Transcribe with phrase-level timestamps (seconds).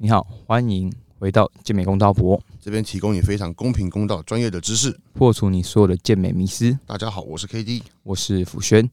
[0.00, 4.96] 你好，欢迎回到健美公道博，这边提供你非常公平、公道、专业的知识。
[5.12, 6.78] 破除你所有的健美迷思。
[6.86, 8.88] 大家好，我是 K D，我是辅轩。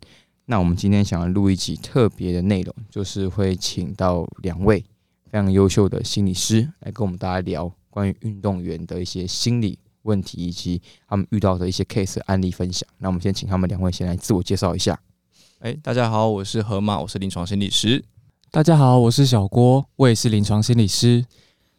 [0.46, 4.84] 那我们今天想要录一集特别的内容，就是会请到两位
[5.30, 12.90] 非常优秀的心理师来跟我们大家聊关于运动员的一些心理问题，以及他们遇到的一些 case 案例分享。
[12.98, 15.00] 那我们先请他们两位先来自我介绍一下。
[15.60, 18.04] 哎，大家好，我是河马，我是临床心理师。
[18.56, 21.26] 大家好，我是小郭，我也是临床心理师。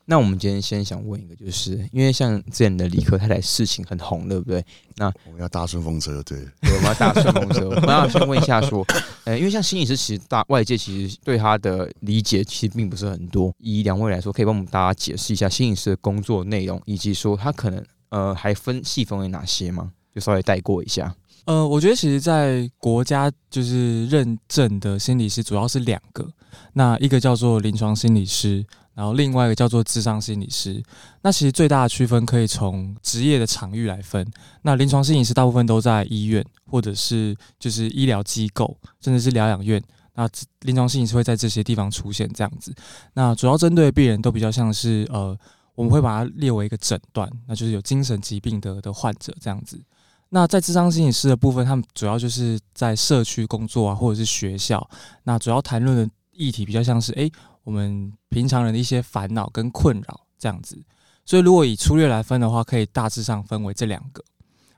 [0.04, 4.62] 那我们今天先想问一个，就是因为像之前的李克太太事情很红，对不对？
[4.96, 7.66] 那我们要搭顺风车，对，我们要搭顺风车。
[7.70, 8.84] 我们要先问一下，说，
[9.24, 13.50] 呃，因为像心理师，其实大外界其实对他的理解其实并不是很多。
[13.56, 19.92] 以两位来说，可以帮我们大家解释一下心理师的工作内容，以及说他可能呃还分细分为哪些吗？
[20.14, 21.16] 就稍微带过一下。
[21.46, 26.28] 呃，我觉得其实，在国家就是认证的心理师主要是两个，
[26.74, 30.82] 那一个叫做临床心理师，然后另外一个叫做智商心理师。
[31.22, 34.26] 那其实最大的区分可以从职业的场域来分。
[34.62, 39.82] 那临床心理师大部分都在医院或者是就是医疗机构，甚至是疗养院。
[40.14, 40.28] 那
[40.60, 42.74] 临床心理师会在这些地方出现这样子。
[43.12, 45.36] 那主要针对的病人都比较像是呃，
[45.74, 49.78] 我们会把它列为一个诊断，那就是有精神疾病的的患者这样子。
[50.30, 54.88] 那在智商心理师的部分，他们主要就是在社区工作啊，或者是学校。
[55.22, 57.30] 那主要谈论的议题比较像是，诶，
[57.64, 60.80] 我们平常人的一些烦恼跟困扰这样子。
[61.24, 64.22] 所以如果以粗略来分的话，可以大致上分为这两个。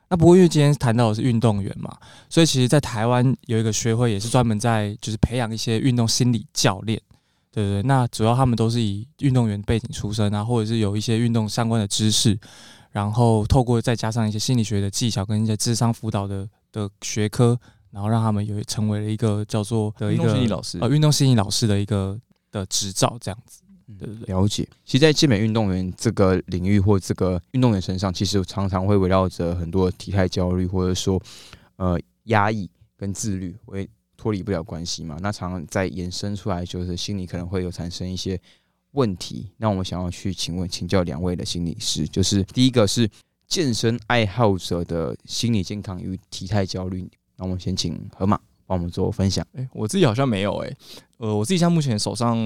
[0.08, 1.94] 那不过因为今天谈到的是运动员嘛，
[2.30, 6.98] 所以其实在台湾有一个学会也是专门在就是培养一些运动心理教练，
[7.52, 7.82] 对对对。
[7.82, 12.38] 那主要他们都是以运动员背景出身啊，或者是有一些运动相关的知识。
[12.90, 17.56] 然后透过再加上一些心理学的技巧跟一些智商辅导的的学科，
[17.98, 22.16] 然后让他们有成为了一个叫做的一个心理老师呃运动心理老师的一个
[22.52, 23.60] 的执照这样子。
[23.98, 24.62] 对对对，了解。
[24.84, 31.20] 其实，在健美运动员这个领域或这个运动员身上，其实常常会围绕着很多体态焦虑，或者说
[31.74, 35.18] 呃压抑跟自律，会脱离不了关系嘛。
[35.20, 38.40] 那常常在延伸出来，就是心理可能会有产生一些。
[38.92, 43.08] 问题，那我们想要去请问请教两位的心理师，就是第一个是
[43.46, 47.08] 健身爱好者的心理健康与体态焦虑。
[47.38, 49.46] 那我们先请河马帮我们做分享。
[49.54, 50.76] 哎，我自己好像没有哎，
[51.16, 52.36] 呃，我自己像目前手上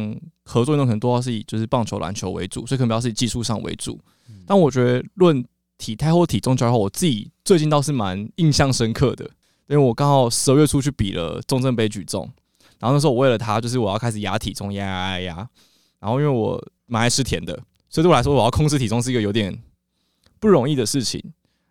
[0.44, 3.98] 合作运动可能多是以就是棒球、篮球为主，所以可能比较是以技术上为主。
[4.46, 5.44] 但我觉得论
[5.78, 9.24] 体态或体重焦虑，我自己最近倒是蛮印象深刻的，
[9.66, 12.30] 因为我刚好十二月初去比了中正杯举重，
[12.78, 15.48] 然后那时候我为了他，就是我要开始压体重，压压压压。
[15.98, 17.54] 然后因为我蛮爱吃甜的，
[17.88, 19.56] 所以对我来说，我要控制体重是一个有点
[20.38, 21.22] 不容易的事情。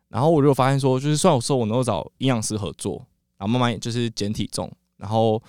[0.08, 3.06] 然后我就发现说，就是虽然我说我能够找营养师合作，
[3.42, 4.72] 然后慢慢就是减体重。
[4.98, 5.42] 然后，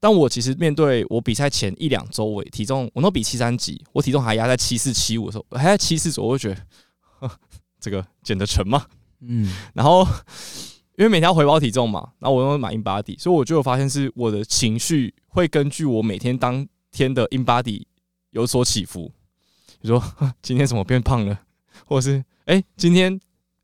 [0.00, 6.54] 但我其实面对我比赛前一两周，我体重我能比七三级，我体重还压在七四七五的时候，还在七四左右，我就觉
[7.20, 7.30] 得
[7.78, 8.86] 这个减得成吗？
[9.20, 9.54] 嗯。
[9.74, 10.02] 然后
[10.96, 17.84] 因为每天要回报体重嘛，然后我用买 InBody，所以我就有发现是我的情绪会根据我每天当天的 in body
[18.30, 19.12] 有所起伏，
[19.82, 21.38] 比如说 今天怎么变胖了，
[21.84, 23.20] 或者是哎今天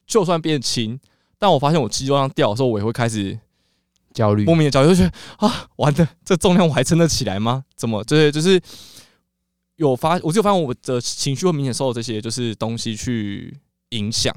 [0.06, 1.00] 就算变轻，
[1.44, 3.38] 但我发现我肌肉量掉的时候，我也会开始
[4.14, 5.12] 焦虑，莫名的焦虑，就觉得
[5.46, 7.66] 啊，完了，这重量我还撑得起来吗？
[7.76, 8.02] 怎么？
[8.04, 8.58] 对，就是
[9.76, 13.54] 有发，我就发现我的情绪会明显受到这些就是东西去
[13.90, 14.34] 影响。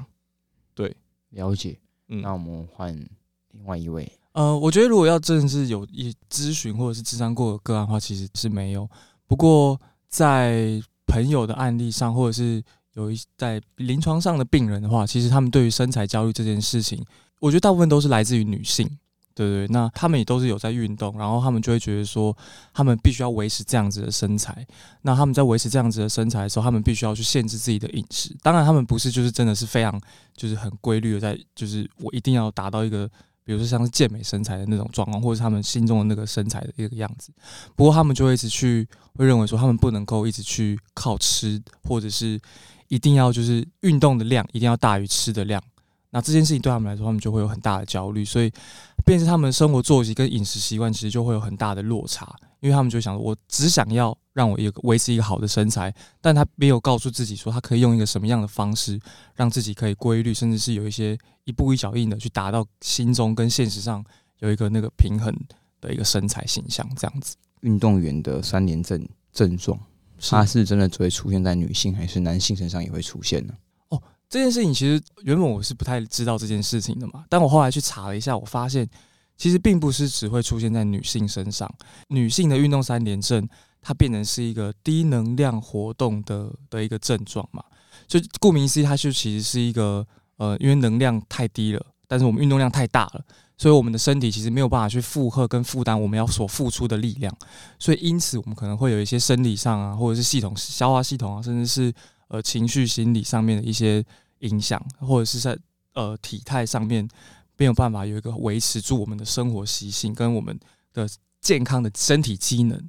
[0.74, 0.94] 对，
[1.30, 1.78] 了解。
[2.08, 2.94] 嗯，那我们换
[3.52, 4.06] 另外一位。
[4.32, 8.86] 呃，我觉得如果要真的是有一咨询或者是智商过的个案的话，其实是没有。
[9.26, 12.62] 不过在朋友的案例上，或者是
[12.98, 17.00] 有一在临床上的病人的话，其实他们对于身材焦虑这件事情，
[17.38, 18.84] 我觉得大部分都是来自于女性，
[19.36, 19.68] 对对？
[19.68, 22.36] 那他们也都是有在运动，然后他们就会觉得说，
[22.74, 24.66] 他们必须要维持这样子的身材。
[25.02, 28.36] 那他们在维持这样子的身材的时候，他们必须要去限制自己的饮食。
[28.42, 30.00] 当然，他们不是就是真的是非常
[30.36, 33.08] 就是很规律的在，就是我一定要达到一个。
[33.44, 37.32] 比如说像是健美身材的那种状况，或者是他们心中的那个身材的一个样子，
[37.74, 42.38] 不过他们就会一直去会认为说，他们不能够一直去靠吃，或者是
[42.88, 45.62] 一定要就是运动的量一定要大于吃的量。
[46.10, 48.50] 那这件事情对他们来说，他们就会有很大的焦虑，所以，
[49.04, 52.34] 便是他们生活作息跟饮食习惯其实就会有很大的落差。
[52.60, 58.98] 因为他们就想，我只想要让我一个维持一个好的身材，但他没有告诉自己说，他可以用一个什么样的方式，
[59.34, 64.04] 让自己可以规律，甚至是有一些一步一脚印的去达到心中跟现实上
[64.38, 65.32] 有一个那个平衡
[65.80, 67.36] 的一个身材形象，这样子。
[67.60, 69.78] 运动员的三联症症状，
[70.20, 73.54] 它是真的只会出现在女性，还是男性身上也会出现呢？
[73.88, 78.88] 哦，这件事情其实原本我是不太知道这件事情的嘛，但我后来去查了一下，我发现。
[79.40, 81.72] 其实并不是只会出现在女性身上，
[82.08, 83.48] 女性的运动三连症，
[83.80, 87.62] 它变成是一个低能量活动的的一个症状嘛。
[88.08, 90.04] 就顾名思义，它就其实是一个
[90.38, 93.24] 呃，因为能量太低了，但是我们运动量太大了，
[93.58, 97.36] 所以我们的身体其实没有办法去负荷跟负担我们要所付出的力量，
[97.78, 101.92] 所以因此我们可能会有一些生理上啊，或者是系统消化系统啊，甚至是
[102.28, 104.02] 呃情绪心理上面的一些
[104.38, 105.58] 影响，或者是在
[105.94, 107.06] 呃体态上面
[107.56, 110.56] 没有办法有一个维持住我们的生活习性跟我们
[110.94, 111.08] 的
[111.40, 112.80] 健康的身体机能。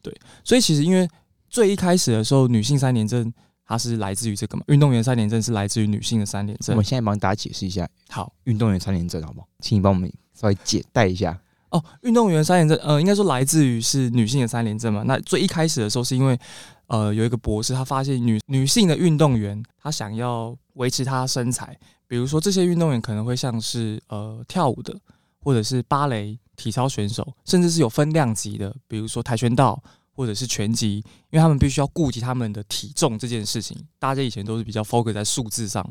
[0.00, 1.06] 对，所以其实因为
[1.50, 3.30] 最一开始的时候，女性三年症
[3.66, 6.84] 它是来自于这个嘛，运动员三联症是来自于女性的三联症我们。
[6.84, 9.48] 现在帮大家解释一下好运动员三联症，好不好？
[9.60, 11.38] 请你帮我们稍微解带一下。
[11.70, 15.02] 哦，运动员三联症，呃，应该说来自于是女性的三联症嘛。
[15.06, 16.38] 那最一开始的时候，是因为
[16.86, 21.76] 呃有一个博士他发现女女性的运动员，她想要维持她的身材，
[22.06, 24.94] 比如说这些运动员可能会像是呃跳舞的，
[25.40, 29.82] 或者是芭蕾、体操选手，甚至是有分量级的，比如说跆拳道
[30.14, 30.96] 或者是拳击，
[31.30, 33.76] 因为他们必须要顾及他们的体重这件事情。
[33.98, 35.84] 大家以前都是比较 focus 在数字上，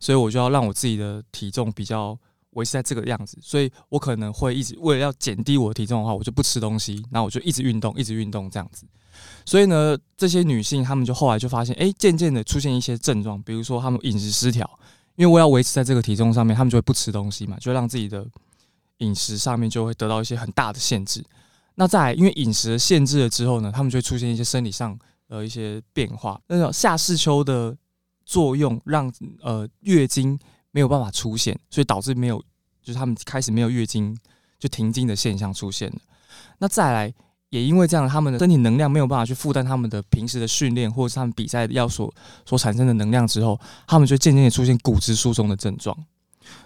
[0.00, 2.18] 所以我就要让我自己的体重比较
[2.50, 8.86] 维持在这个样子，所以我可能会一直为了要减低我的体重的话，我就不吃东西，然后我就一直运动，一直运动这样子。
[9.44, 14.68] 所以呢，这些女性她们就后来就发现，哎、渐渐的出现一些症状，比如说她们饮食失调，
[15.16, 18.26] 因为我要维持在这个体重上面，她们就会不吃东西嘛，就让自己的
[18.98, 21.24] 饮食上面就会得到一些很大的限制。
[21.80, 24.98] 那再来，因为饮食限制了之后呢，他们就会出现一些生理上
[25.28, 27.76] 的一些变化，那种夏视秋的
[28.26, 30.36] 作用让呃月经
[30.72, 32.42] 没有办法出现，所以导致没有，
[32.82, 34.18] 就是他们开始没有月经
[34.58, 35.98] 就停经的现象出现了。
[36.58, 37.14] 那再来，
[37.50, 42.12] 也因为这样，他们的身体能量没有办法去负担他们的平时的训练，或者是他们比赛要所
[42.44, 45.96] 所产生的能量之后，他们就渐渐的出现骨质疏松的症状。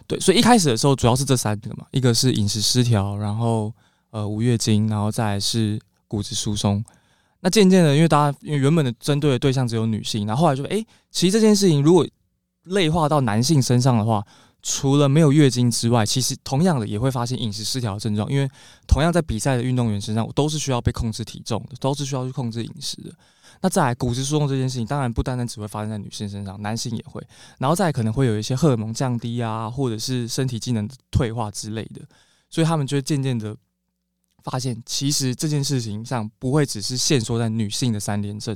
[0.06, 3.70] 对，所以一开始的时候主要是这三个嘛，一个是饮食失调，然后
[4.12, 6.82] 呃无月经，然后再来是骨质疏松。
[7.41, 12.06] 那渐渐的，因为大家因为原本的针对的对象只有女性，然后后来就哎、诶其实这件事情如果
[12.67, 14.25] 类化到男性身上的话，
[14.62, 18.49] 除了没有月经之外，其实同样的也会发现饮食失调的症状，因为
[18.87, 23.11] 同样在比赛的运动员身上，我都是需要被控制体重的，都是需要去控制饮食的。
[23.61, 27.20] 那再来骨质疏松这件事情，当然不单单只会发生在女性身上，男性也会，
[27.58, 32.00] 然后再可能会有一些荷尔蒙降低啊，或者是身体机能的退化之类的，
[32.49, 33.56] 所以他们就会渐渐的
[34.43, 38.55] 发现，其实这件事情上不会只是限缩在女性的三连症，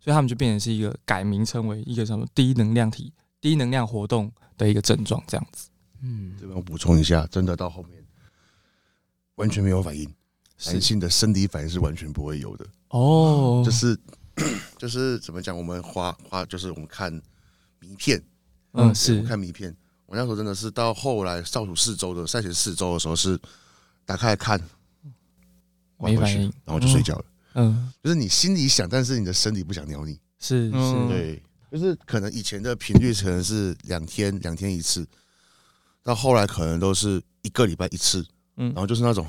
[0.00, 5.68] 所以他们就变成是一个改名称为一个什么低能量体、低能量活动的一个症状，这样子。
[6.02, 8.04] 嗯，这边我补充一下，真的到后面
[9.36, 10.08] 完全没有反应，
[10.66, 13.98] 男性的生理反应是完全不会有的，哦，就是
[14.78, 17.10] 就是怎么讲，我们花花就是我们看
[17.80, 18.22] 名片，
[18.72, 19.22] 嗯是。
[19.22, 19.74] 看名片，
[20.06, 23.38] 我那时候真的是到后来倒数四周的赛前四周的时候是
[24.04, 24.60] 打开来看，
[25.96, 27.24] 换回去没反应，然后就睡觉了。
[27.54, 27.92] 嗯。
[28.02, 30.18] 就是你心里想，但是你的身体不想鸟你。
[30.38, 31.08] 是嗯。
[31.08, 35.06] 是，对，就是可能以前的频率可能是两天两天一次，
[36.02, 38.24] 到后来可能都是一个礼拜一次，
[38.56, 38.66] 嗯。
[38.74, 39.26] 然后就是那种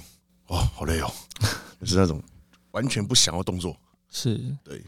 [0.47, 1.11] 哦好累哦，
[1.79, 2.21] 就是那种
[2.71, 3.75] 完全不想要动作。
[4.09, 4.35] 是。
[4.63, 4.83] 对，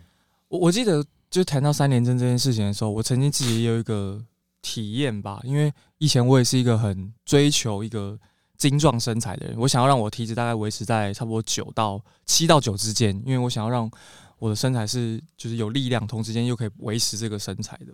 [0.48, 4.24] 我我记得就谈到三连针这件事情的时候，我曾经自己也有一个
[4.62, 8.20] 体验吧，因为以前我也是一个很追求一个
[8.60, 13.90] 精壮身材的人，我想要让我体脂大概维持在差不多九到七到九之间，因为我想要让
[14.38, 17.94] 我的身材是就是有力量，同时间又可以维持这个身材的，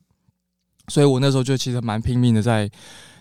[0.87, 2.69] 所以我那时候就其实蛮拼命的在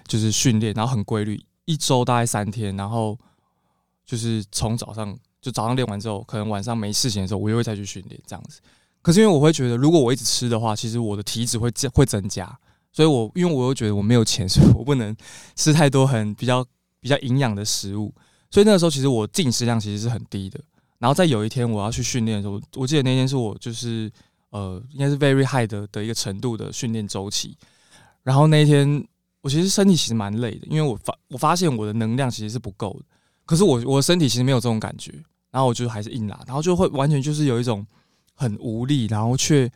[0.08, 3.16] 就是训练，然后很规律，一周大概三天，然后
[4.06, 8.58] 就是从早上就早上练完之后，可能晚上没事情的时候，我又会再去训练这样子。
[9.02, 12.58] 可是因为我会觉得，如果我一直吃的话，其实我的体脂会增会增加，
[12.90, 15.14] 所以我因为我又觉得我没有钱，所以我不能
[15.54, 16.64] 吃太多很比较
[17.04, 18.10] 比较营养的食物，
[18.50, 20.58] 所以那个时候其实我进食量其实是很低的。
[20.98, 24.10] 然后在有一天我要去训练的时候，我记得那天是我就是
[24.48, 27.54] 呃应该是 very high 的的一个程度的训练周期，
[28.22, 29.06] 然后那一天
[29.42, 33.04] 我其实身体其实蛮累的，因为我发我发现我的能量其实是不够的，
[33.44, 35.12] 可是我我身体其实没有这种感觉，
[35.50, 37.86] 然后我就还是硬拉，然后就会完全就是有一种
[38.32, 39.70] 很无力，然后却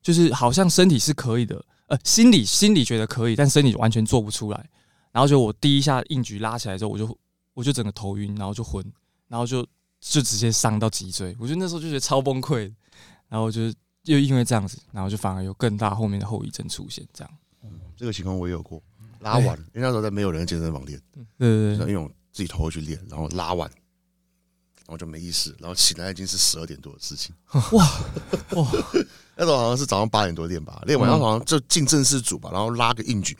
[0.00, 4.66] 就是好像身体是可以的，呃，心里心里觉得可以，但身体完全做不出来。
[5.12, 7.18] 然后就我第一下硬举拉起来之后，我就
[7.54, 8.84] 我就整个头晕，然后就昏，
[9.28, 9.62] 然后就
[10.00, 11.36] 就直接伤到脊椎。
[11.38, 12.74] 我觉得那时候就觉得超崩溃的，
[13.28, 13.74] 然后就是
[14.04, 17.06] 又因为这样子，然后就反而有更大后面的后遗症出现。
[17.12, 17.32] 这样，
[17.96, 18.82] 这个情况我也有过，
[19.20, 27.34] 拉完，因为那时候在没有人的健身房练，对对对，因为我自己头回去练，然后拉完，然后就没意识，然后起来已经是十二点多的事情。
[27.72, 27.84] 哇
[28.52, 28.72] 哇，
[29.36, 33.36] 那时候好像是早上八点多练吧，练完嗯然后好像就进正式组吧，然后拉个硬举，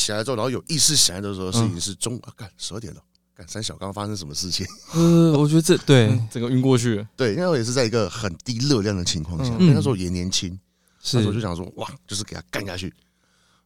[0.00, 3.00] 起来之后，然后有意识起来的时候是已经是中啊，干十二点了，
[3.34, 4.66] 干三小刚刚发生什么事情？
[4.94, 7.06] 呃，我觉得这对嗯 整个晕过去了。
[7.16, 10.58] 对，那时候也是在一个很低热量的情况下，嗯那时候也年轻，
[11.02, 12.92] 是那时候就想说，哇，就是给他干下去。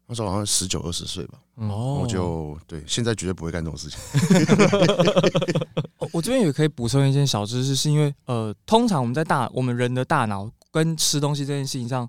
[0.07, 3.99] 那时候好像十九二十岁吧，哦我就对，现在绝对不会干这种事情。
[5.97, 12.07] 哦我这边也可以补充一件小知识，是因为呃，通常我们在大我们人的大脑跟吃东西这件事情上，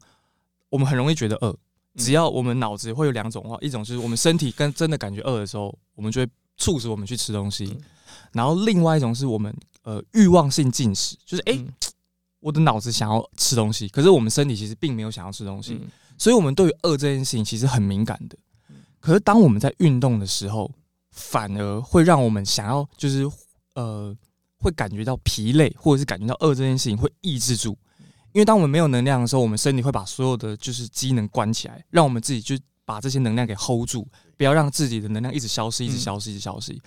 [0.70, 1.56] 我们很容易觉得饿。
[1.96, 7.78] 只要我们脑子会有两种话，一种就是我们身体跟真的感觉饿的时候，我们就会促使我们去吃东西；嗯
[8.32, 11.68] 然后另外一种是我们呃欲望性进食，就是哎、嗯
[12.42, 15.88] 我的脑子想要吃东西，可是我们身体其实并没有想要吃东西，嗯
[16.18, 18.38] 所以我们对于饿这件事情其实很敏感的。
[19.00, 20.70] 可是当我们在运动的时候，
[21.12, 23.30] 反而会让我们想要就是
[23.74, 24.16] 呃
[24.60, 27.78] 会感觉到疲累，或者是感觉到饿这件事情会抑制住。
[28.36, 36.78] 因为当我们没有能量的时候，我们身体会把所有的就是机能关起来，让我们自己就把这些能量给 hold 住，不要让自己的能量一直消失，一直消失，一直消失。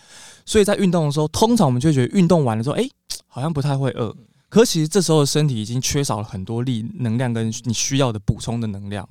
[0.44, 2.86] 所以在运动的时候，通常我们就会觉得运动完了之后，哎、
[3.26, 4.14] 好像不太会饿。
[4.50, 9.08] 可其实这时候的身体已经缺少了很多力、能量跟你需要的补充的能量。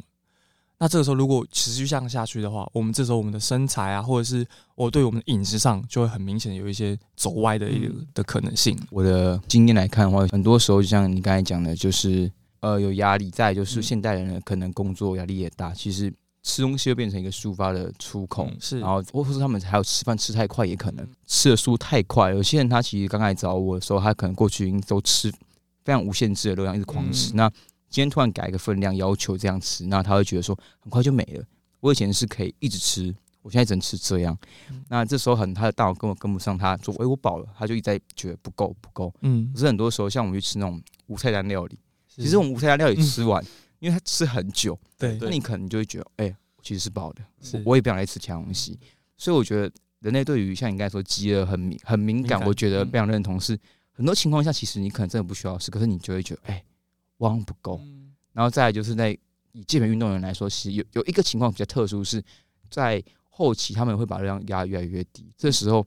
[0.80, 8.08] 那这个时候如果持续这样下去的话，我们这时候我们的身材啊，或者是我对我们的饮食上，就会很明显有一些走歪的一个嗯。
[8.14, 8.78] 的可能性。
[8.92, 13.84] 我的经验来看的话，很多时候就像你刚才讲的，就是呃有压力，再就是嗯。
[13.84, 18.80] 现代人呢可能工作压力也大，其实吃东西会变成一个抒发的出口，嗯是。
[18.80, 25.32] 然后或者是他们还有吃饭吃太快也可能吃的速度太快，有些人他其实刚开始找我的时候，他可能过去已经都吃
[25.84, 27.38] 非常无限制的热量，一直狂吃，嗯。
[27.38, 27.52] 那
[27.90, 31.44] 今天突然改一个分量要求这样吃，那他会觉得说很快就没了。
[31.80, 34.38] 我以前是可以一直吃，我现在只能吃这样。
[34.90, 39.14] 那这时候很他的大脑根本跟不上，他说：“诶、我饱了。”他就一直在觉得不够不够。
[39.22, 43.44] 嗯可，是很多时候，像我们去吃那种无菜单料理，其实我们无菜单料理吃完，
[43.80, 47.22] 因为他吃很久，对那你可能就会觉得，哎、我其实是饱的，
[47.54, 48.78] 我我也不想再吃其他东西。
[49.18, 53.58] 所以我觉得人类对于像你刚才说饥饿很敏很敏感，敏感我觉得嗯非常认同是。
[53.92, 56.77] 很多情况下，其实你可能真的不需要吃，可是你就会觉得，哎、我
[57.26, 57.82] 好像不够。
[58.34, 59.18] 然后再来就是在
[59.52, 62.24] 以健美运动员来说，其实有有一个情况比较特殊，是
[62.70, 65.32] 在后期他们会把热量压越来越低。
[65.38, 65.86] 这时候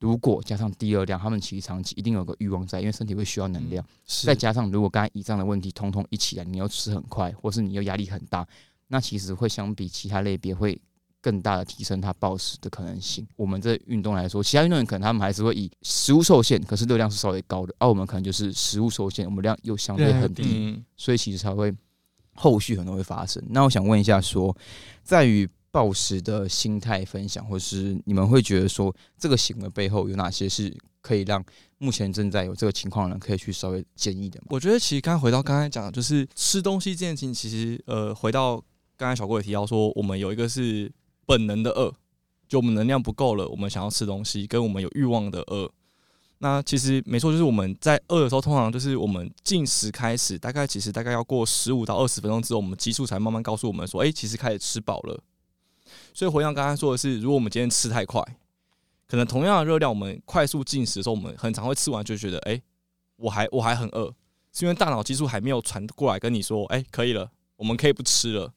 [0.00, 3.84] 如果加上低热量，他们其实长期一定有个欲望在，因为身体会需要能量。
[4.06, 8.46] 是再加上如果刚才以上的问题通通一起来，你又吃很快，或是你又压力很大，
[8.88, 10.80] 那其实会相比其他类别会
[11.24, 13.26] 更大的提升它暴食的可能性。
[13.34, 20.44] 我们这运动来说，其他运动员可能他们还是会以食物受限，可是热量是稍微高的，而我们可能就是食物受限，我们量又相对很低。
[20.44, 21.72] 嗯，所以其实才会
[22.34, 23.42] 后续可能会发生。
[23.48, 24.54] 那我想问一下说
[25.02, 31.44] 在于暴食的心态分享，或是你们会觉得说这个行为背后有哪些是可以让
[31.78, 34.48] 目前正在有这个情况的人可以去稍微建议的吗？
[34.50, 38.62] 我觉得其实刚回到刚才讲的，就是吃东西这件事情，其实呃，回到
[38.96, 40.90] 刚才小郭也提到说，我们有一个是
[41.26, 41.92] 本能的饿，
[42.48, 45.70] 就我们能量不够了，我们想要吃东西，跟我们有欲望的饿。
[46.38, 55.22] 那其实没错，就是我们在饿的时候，通常就是我们进食开始，大概其实大概要过十五到二十分钟之后，我们激素才慢慢告诉我们说，哎、其实开始吃饱了。
[56.12, 58.22] 所以回到刚才说的是，如果我们今天吃太快，
[59.06, 62.60] 可能同样的热量，我们快速进食的时候，我们很常会吃完就觉得，哎、
[63.16, 64.12] 我还我还很饿，
[64.52, 68.52] 是因为大脑激素还没有传过来跟你说，哎、可以了，我们可以不吃了。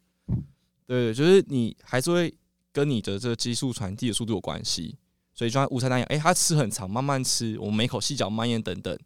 [0.86, 2.34] 对，就是你还是会
[2.72, 4.98] 跟你的这个激素传递的速度有关系。
[5.34, 8.98] 所以就像午餐那样，哎、他吃很长，慢慢吃，我们每口细嚼慢咽等等。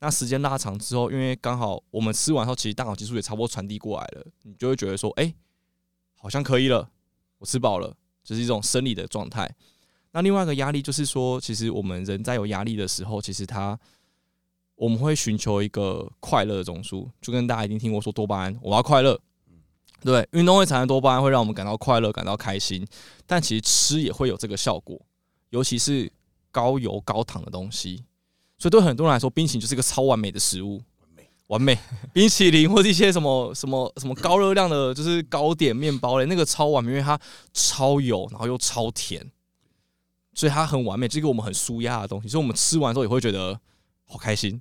[0.00, 5.32] 那时间拉长之后，因为刚好我们吃完后，其实大脑激素也差不多传递过来了，你就会觉得说，哎、
[6.16, 6.90] 好像可以了，
[7.38, 9.48] 我吃饱了，就是一种生理的状态。
[10.10, 13.78] 那另外一个压力就是说，其实我们人在有压力的时候，其实他
[14.74, 19.20] 我们会寻求一个快乐的中枢，就跟大家一定听过说多巴胺，我要快乐。
[20.02, 22.86] 对，运动会产生多巴胺，会让我们感到快乐、感到开心。
[23.26, 25.00] 但其实吃也会有这个效果，
[25.50, 26.10] 尤其是
[26.52, 28.04] 高油高糖的东西。
[28.58, 30.80] 所以对很多人来说，冰淇淋就是一个超完美的食物，
[31.48, 31.76] 完美
[32.12, 37.18] 冰淇淋或者一些什么什么什么高热量的，就是糕点、面包类，那个超完美，因为它
[37.52, 39.30] 超油，然后又超甜，
[40.34, 42.28] 所以它很完美，这个我们很舒压的东西。
[42.28, 43.58] 所以我们吃完之后也会觉得
[44.04, 44.60] 好开心。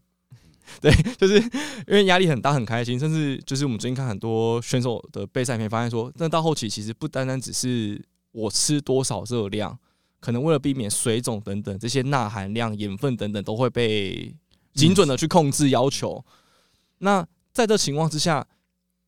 [0.82, 9.78] 对，就是因为压力很大，很开心，甚至就是我们最近看很多选手的备赛片，发现说，那到后期其实不单单只是我吃多少热量，
[10.20, 14.36] 可能为了避免水肿等等这些钠含量、盐分等等都会被
[14.74, 16.24] 精准的去控制要求。
[16.98, 18.46] 那在这情况之下，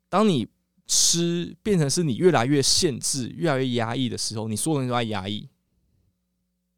[0.10, 0.48] 当你
[0.86, 5.50] 吃变成是你越来越限制、越来越压抑的时候，你所有东西都在压抑，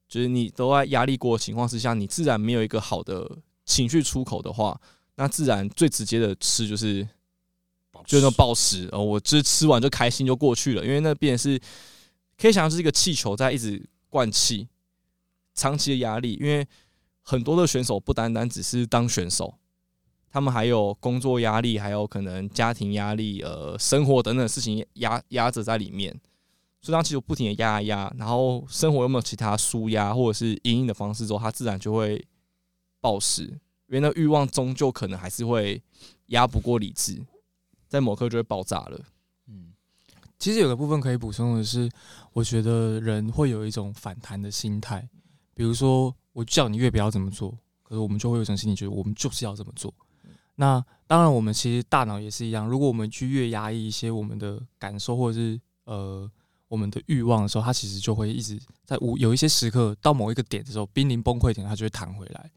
[0.08, 3.38] 就是你都在压力过的情况之下，你自然没有一个好的
[3.70, 4.76] 情绪出口的话，
[5.16, 7.08] 那自然最直接的吃就是
[8.04, 11.62] 就是暴食，呃，我就是吃完就开心就过去了，因为那变成是
[12.36, 14.68] 可以想象是一个气球在一直灌气，
[15.54, 16.68] 长期的压力，因为
[17.22, 19.54] 很多的选手不单单只是当选手，
[20.32, 26.20] 他们还有工作压力，还有可能家庭压力、呃生活等等事情压压着在里面。
[26.82, 32.26] 所以当其实不停的压压，然后生活有没有其他舒压或者是阴影的方式之后，他自然就会
[33.02, 35.82] 暴食，因为那欲望终究可能还是会
[36.28, 37.22] 压不过理智，
[37.88, 39.02] 在某刻就会爆炸了。
[39.48, 39.74] 嗯，
[40.38, 41.90] 其实有个部分可以补充的是，
[42.34, 45.08] 我觉得人会有一种反弹的心态，
[45.54, 49.94] 比如说我叫你越不要怎么做，可是我们就会有一种心理觉得我们就是要这么做。
[50.56, 56.30] 那当然，我们其实大脑也是一样，如果我们去越压抑一些我们的感受或者是呃。
[56.70, 62.52] 我们的欲望的时候，它其实就会一直在无有一些时刻到某一个点的时候，濒临崩溃点，它就会弹回来。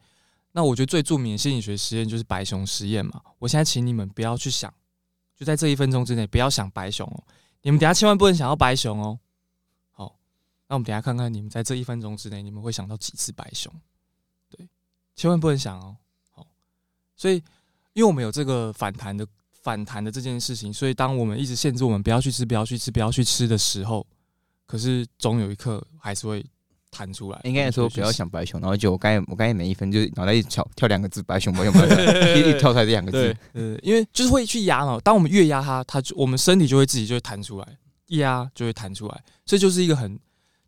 [0.53, 3.21] 那我觉得最著名的心理学实验就是白熊实验嘛。
[3.39, 4.73] 我现在请你们不要去想，
[5.37, 7.25] 就在这一分钟之内不要想白熊哦。
[7.63, 9.19] 你们等下千万不能想到白熊哦。
[9.91, 10.17] 好，
[10.69, 13.73] 那我们等下看看你们在这一分钟之内你们会想到几次白熊？
[14.49, 14.69] 对，
[15.17, 15.97] 千万不能想哦。
[16.31, 16.47] 好，
[17.17, 17.43] 所以
[17.93, 19.27] 因为我们有这个反弹的。
[19.63, 24.05] 反弹的这件事情，所以当我们一直限制我们不要去吃、不要去吃、不要去吃的时候，
[24.67, 26.45] 可是总有一刻还是会
[26.93, 27.41] 弹出来。
[27.43, 31.99] 应该说不要想白熊，然后就我刚才我刚才每一分就脑袋一跳跳两个字白熊，白熊，白熊，
[32.39, 33.37] 一跳出来这两个字。
[33.55, 37.67] 呃，因为就是会去压嘛，当我们越压它，它就我们身体就会自己就会弹出来，
[38.07, 40.17] 一压就会弹出来，这就是一个很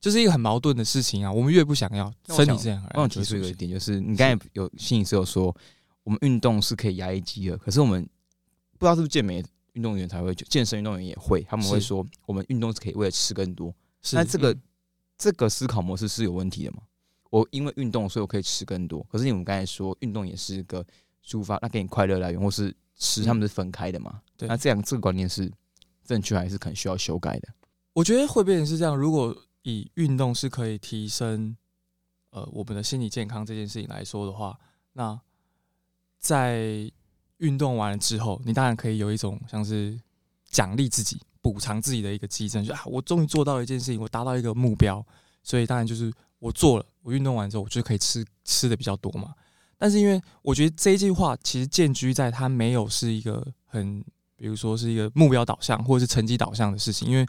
[0.00, 1.32] 就是一个很矛盾的事情啊。
[1.32, 2.82] 我们越不想要，身体这样。
[2.94, 5.54] 我想提出一个点，就是你刚才有心理师有说，
[6.02, 8.04] 我们运动是可以压抑饥饿，可是我们。
[8.76, 9.42] 不知道是不是健美
[9.74, 13.72] 运动员才会，健身运动员也会，他们会说我们运动是可以为了吃更多。
[14.12, 14.54] 那这个
[15.16, 16.82] 这个思考模式是有问题的吗？
[17.30, 19.04] 我因为运动，所以我可以吃更多。
[19.10, 20.84] 可是你们刚才说运动也是一个
[21.24, 24.22] 抒发，那给你快乐来源，或是吃，他们是分开的嘛？
[24.36, 24.48] 对。
[24.48, 25.50] 那这样这个观念是
[26.04, 27.48] 正确还是可能需要修改的？
[27.92, 28.96] 我觉得会变成是这样。
[28.96, 31.56] 如果以运动是可以提升
[32.30, 34.58] 呃我们的心理健康这件事情来说的话，
[34.92, 35.20] 那
[36.18, 36.90] 在
[37.38, 39.98] 运动完了之后，你当然可以有一种像是
[40.50, 45.04] 奖励自己、补偿自己的一个机制，就啊，我终于做到了一件事情，我达到一个目标，
[45.42, 49.34] 所以当然就是我做了，我运动完之后，我就可以吃吃的比较多嘛。
[49.76, 54.02] 但是因为我觉得这一句话其实建居在它没有是一个很，
[54.36, 57.26] 比如说是一个目标导向或者是成绩导向的事情，因为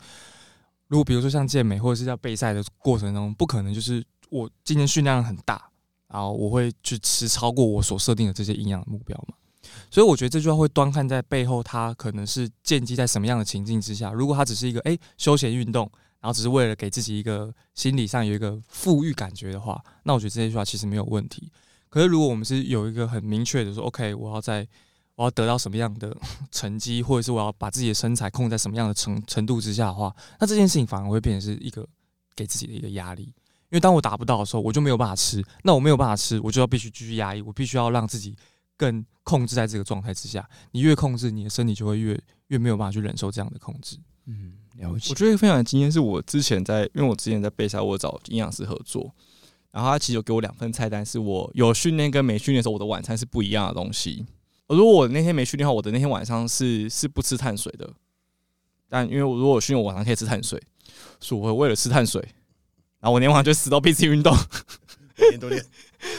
[0.88, 5.70] 如果比如说像健美或者是要备赛的过程中，不可能就是我今天训练量很大，
[6.08, 9.36] 然后我会去吃超过我所设定的这些营养目标嘛。
[9.96, 14.12] 所以我觉得这句话会端看在背后，它可能是建基在什么样的情境之下。
[14.12, 21.50] 如果它只是一个诶休闲运动，然后只是为了给自己一个心理上有一个富裕感觉的话，那我觉得这句话其实没有问题。
[21.88, 24.68] 可是如果我们是有一个很明确的说，OK，我要在
[25.16, 26.14] 我要得到什么样的
[26.52, 31.88] 成绩，或者是我要把自己的身材控在什么样的程程度之下的话，那这件事情反而会变成是一个
[32.36, 33.24] 给自己的一个压力。
[33.24, 35.42] 因为当我达不到的时候，我就没有办法吃。
[35.64, 38.36] 那我没有办法吃，我就要必须继续压抑，我必须要让自己。
[38.78, 43.98] 更控制在这个状态之下，你越控制，你的身体就会越越没有办法去忍受这样的控制。
[44.28, 45.10] 嗯，了解。
[45.10, 49.14] 我觉得分享的经验是我之前在，因为我之前在备赛，我找营养师合作，
[49.72, 54.26] 然后他其实有给我两份菜单，是我有训练跟没训练的时候，我的晚餐是不一样的东西。
[54.68, 57.92] 如果我那天没训练的话，我的那天晚上是是不吃碳水的。
[58.88, 60.62] 但因为我如果训练，我晚上可以吃碳水，
[61.20, 62.22] 所以我会为了吃碳水，
[63.00, 64.36] 然后我那天晚上就死到逼自己运动，
[65.18, 65.66] 每天都练。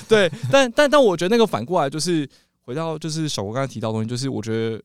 [0.09, 2.29] 对，但 但但我觉得那个反过来就是。
[2.67, 4.83] 回到就是小国刚才提到的东西，就是我觉得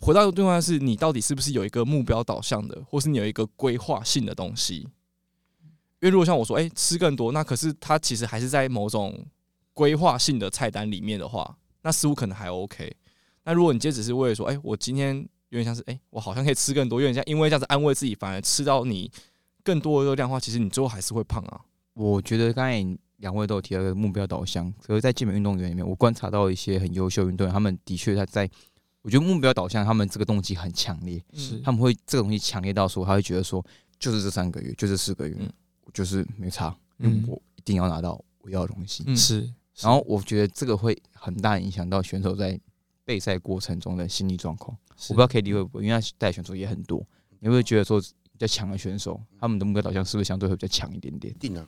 [0.00, 4.86] 回到另外是，你到底是不是有一个目标导向的，或是你有一个规划性的东西？
[6.00, 9.26] 因为如果像我说，哎，吃更多，那可是它其实还是在某种
[9.74, 12.96] 规划性的菜单里面的话，那似乎可能还 OK。
[13.42, 15.16] 那如果你今天只是为了说，哎，我今天
[15.48, 19.10] 有点像是，哎，我好像可以吃更多，有点像因为这样子安慰自己，反而吃到你
[19.64, 21.62] 更多的热量的话，其实你最后还是会胖啊。
[21.94, 22.98] 我觉得刚才。
[23.18, 28.48] 两位都有提到一个目标导向，可是，在健美运动员里面，我观察到一些很优秀运动员，他们的确他在，
[29.02, 33.64] 我觉得目标导向，他们这个动机很强烈，是他们会这个东西强烈到说，他会觉得说，
[33.98, 35.36] 就是这三个月，就是四个月，
[35.84, 39.48] 我就是没差，嗯，我一定要拿到我要的东西，是。
[39.80, 42.58] 然后我觉得这个会很大影响到选手在
[43.04, 44.76] 备赛过程中的心理状况。
[45.08, 47.04] 我不知道 K D 会不会，因为他带选手也很多，
[47.38, 51.32] 你会觉得说比较强的选手，他们的目标导向是不是相对会比较强一点点？
[51.38, 51.64] 定啊。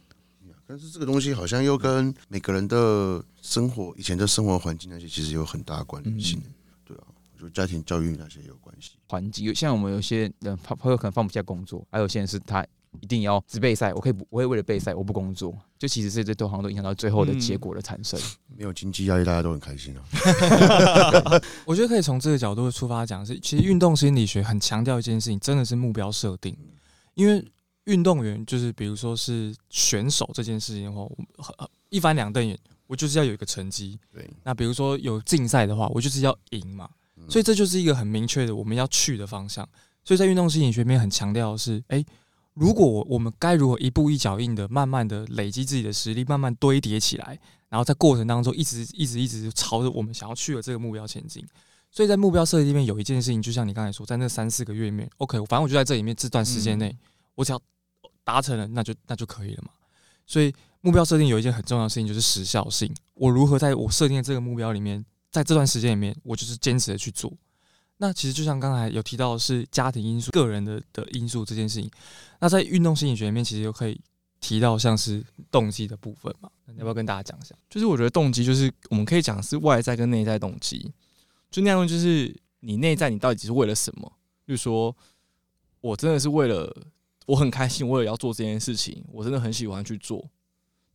[0.70, 6.40] 但是这个东西好像又跟每个人的生活、以前的生活环境那些其实有很大关联性，
[6.84, 7.02] 对啊，
[7.36, 8.92] 就家庭教育那些有关系。
[9.08, 12.64] 环境有像我们有些人，他朋友可能放不下工作，还有些人是他
[13.00, 18.16] 一定要只备赛，我可以不，我会为了备赛我不工作，就其实这些都好像都影响到最后的结果的产生。
[18.56, 20.04] 没有经济压力，大家都很开心啊。
[21.66, 26.56] 我觉得可以从这个角度出发讲，是其实运动心理学很强调一件事情，真的是目标设定，
[27.14, 27.44] 因为。
[27.84, 31.16] 运动员就是比如说是选手这件事情的话，我
[31.58, 33.98] 呃一翻两瞪眼，我就是要有一个成绩。
[34.12, 36.88] 对，那比如说有竞赛的话，我就是要赢嘛。
[37.28, 39.68] 所以这就是一个很明确的我们要去的方向。
[40.02, 42.04] 所以在运动心理学里面很强调的是，诶，
[42.54, 47.38] 如果我我们该如何一步一脚印的，慢慢的累积自己的实力，慢慢堆叠起来，
[47.68, 51.44] 然后在过程当中一直一直一直朝着我们想要去的这个目标前进。
[51.90, 56.96] 所以在目标设计里面有一件事情，就像你刚才说，在那三四个月里面，OK，反正我就在这里面这段时间内，
[57.34, 57.60] 我只要
[58.24, 59.70] 达成了，那就那就可以了嘛。
[60.26, 62.92] 所以目标设定有一件很重要的事情，就是时效性。
[63.14, 67.32] 我如何在我设定的这个目标里面，在这段时间里面，我就是坚持的去做。
[67.98, 71.90] 那其实就像刚才有提到是家庭因素、个人的的因素这件事情。
[72.38, 74.00] 那在运动心理学里面，其实就可以
[74.40, 76.50] 提到像是动机的部分嘛？
[76.64, 77.54] 那要不要跟大家讲一下？
[77.68, 80.90] 就是我觉得动机就是我们可以讲是外在跟内在动机。
[81.50, 84.10] 就那样，就是你内在你到底是为了什么？
[84.46, 84.96] 就是说
[85.82, 86.74] 我真的是为了
[87.30, 90.28] 我很开心，我也要做这件事情，我真的很喜欢去做。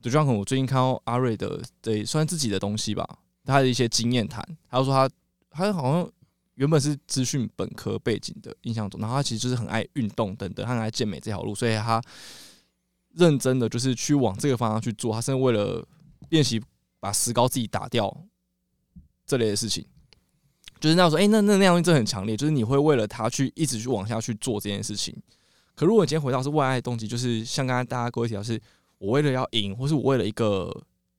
[0.01, 3.07] 就像我最近看到阿瑞的，对，算自己的东西吧，
[3.45, 5.09] 他的一些经验谈，他说他
[5.49, 6.11] 他好像
[6.55, 12.01] 原本是资讯本科背景的印象中，然后他其实就是很爱运动等等，他很爱健美这条路，所以他
[13.13, 15.87] 认真的就是去往这个方向去做，他甚至为了
[16.31, 16.61] 练习
[16.99, 18.13] 把石膏自己打掉
[19.25, 19.85] 这类的事情。
[20.81, 25.15] 就是那样说，哎，那那那样真的很强烈，就是你会为了他去一直去往下去做这件事情。
[25.75, 28.59] 可如果你今天回到是外爱动机，就是像刚才大家各位提到，是
[28.97, 30.71] 我为了要赢，或是我为了一个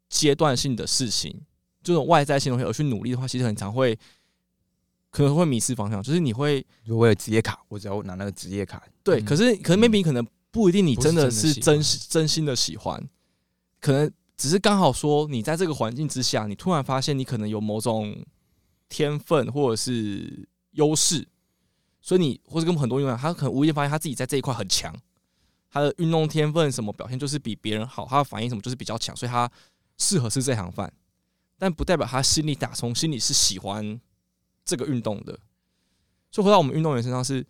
[0.08, 1.38] 阶段性的事情，
[1.82, 3.98] 这种外在性东西而去努力的话，其实很常会
[5.10, 6.02] 可能会迷失方向。
[6.02, 9.20] 就是你会就为了职业卡，我只要拿那个职业卡，对。
[9.20, 13.02] 可是可能 maybe 可能不一定，你真的是真真心的喜欢，
[13.80, 18.16] 可能只是刚好说你在这个环境之下，你突然发现你可能有某种。
[18.88, 21.26] 天分或者是优势，
[22.06, 24.94] 所以你或者跟很多运动员，他可能无意间发现他自己在这一块很强，
[25.68, 29.50] 他的运动天分什么表现就是比别人好，他的反应什么就是比较强，所以他
[29.98, 30.92] 适合吃这行饭，
[31.58, 34.00] 但不代表他心里打从心里是喜欢
[34.64, 35.36] 这个运动的。
[36.30, 37.44] 就回到我们运动员身上，是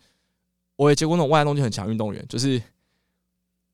[0.77, 2.63] 我也结过那种外来动机很强运动员，就是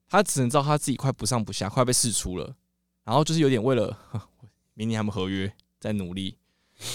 [0.09, 2.57] 他只能知道他自己快不上不下，快被试出了，
[3.05, 3.97] 然后就是有点为了
[4.75, 6.37] 明年他们合约在努力。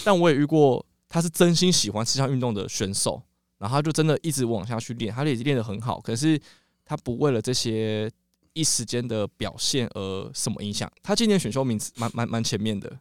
[0.04, 3.24] 但我也遇过，他是真心喜欢这项运动的选手，
[3.58, 6.00] 然后他就真的一直往下去练，他也练得很好。
[6.00, 6.40] 可是
[6.86, 8.10] 他不为了这些
[8.54, 10.92] 一时间的表现而什么影响。
[11.02, 13.00] 他今年选秀名次蛮蛮蛮前面的，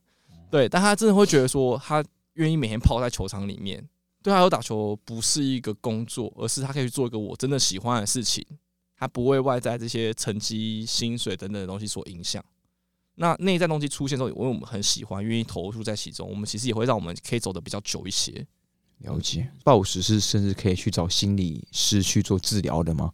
[0.51, 3.87] 对，但他真的会觉得说，他愿意每天泡在球场里面，
[4.23, 8.45] 对他有打球不是一个工作，而是他可以去做一个我真的喜欢的事情，
[8.97, 12.45] 他不为外在这些成绩、薪水等等的东西所影响。
[13.14, 18.47] 那内在东西出现之后，因为我们很喜欢，愿意投入在其中，我们其实也会让我们可以走得比较久一些。
[18.98, 23.12] 了解，暴食是甚至可以去找心理师去做治疗的吗？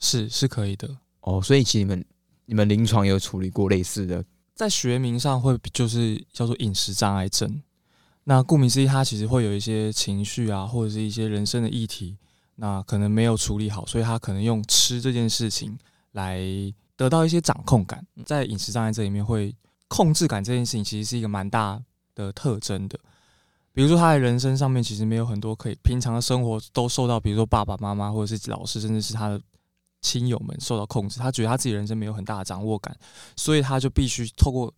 [0.00, 0.96] 是，是可以的。
[1.20, 2.04] 哦，所以其实你们
[2.46, 7.62] 你们临床有处理过类似的，在学名上会就是叫做饮食障碍症。
[8.24, 12.16] 那顾名思义，它其实会有一些情绪啊，或者是一些人生的议题，
[12.56, 15.78] 那可能没有处理好，所以他可能用吃这件事情
[16.12, 16.40] 来。
[16.96, 19.52] 得到一些掌控感，在饮食障碍这里面，会
[19.88, 21.82] 控制感这件事情其实是一个蛮大
[22.14, 22.96] 的特征的。
[23.74, 29.40] 比如说，他在人生上面其实没有很多可以平常的生活都受到，比如说爸爸妈妈或者是老师，甚至是他的
[30.00, 31.18] 亲友们受到控制。
[31.18, 32.96] 他觉得他自己人生没有很大的掌握感，
[33.36, 34.72] 所以他就必须透过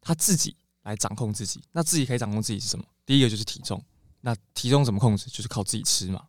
[0.00, 1.60] 他自己来掌控自己。
[1.72, 2.84] 那自己可以掌控自己是什么？
[3.04, 3.82] 第一个就是体重。
[4.22, 5.28] 那体重怎么控制？
[5.30, 6.22] 就是靠自己吃嘛。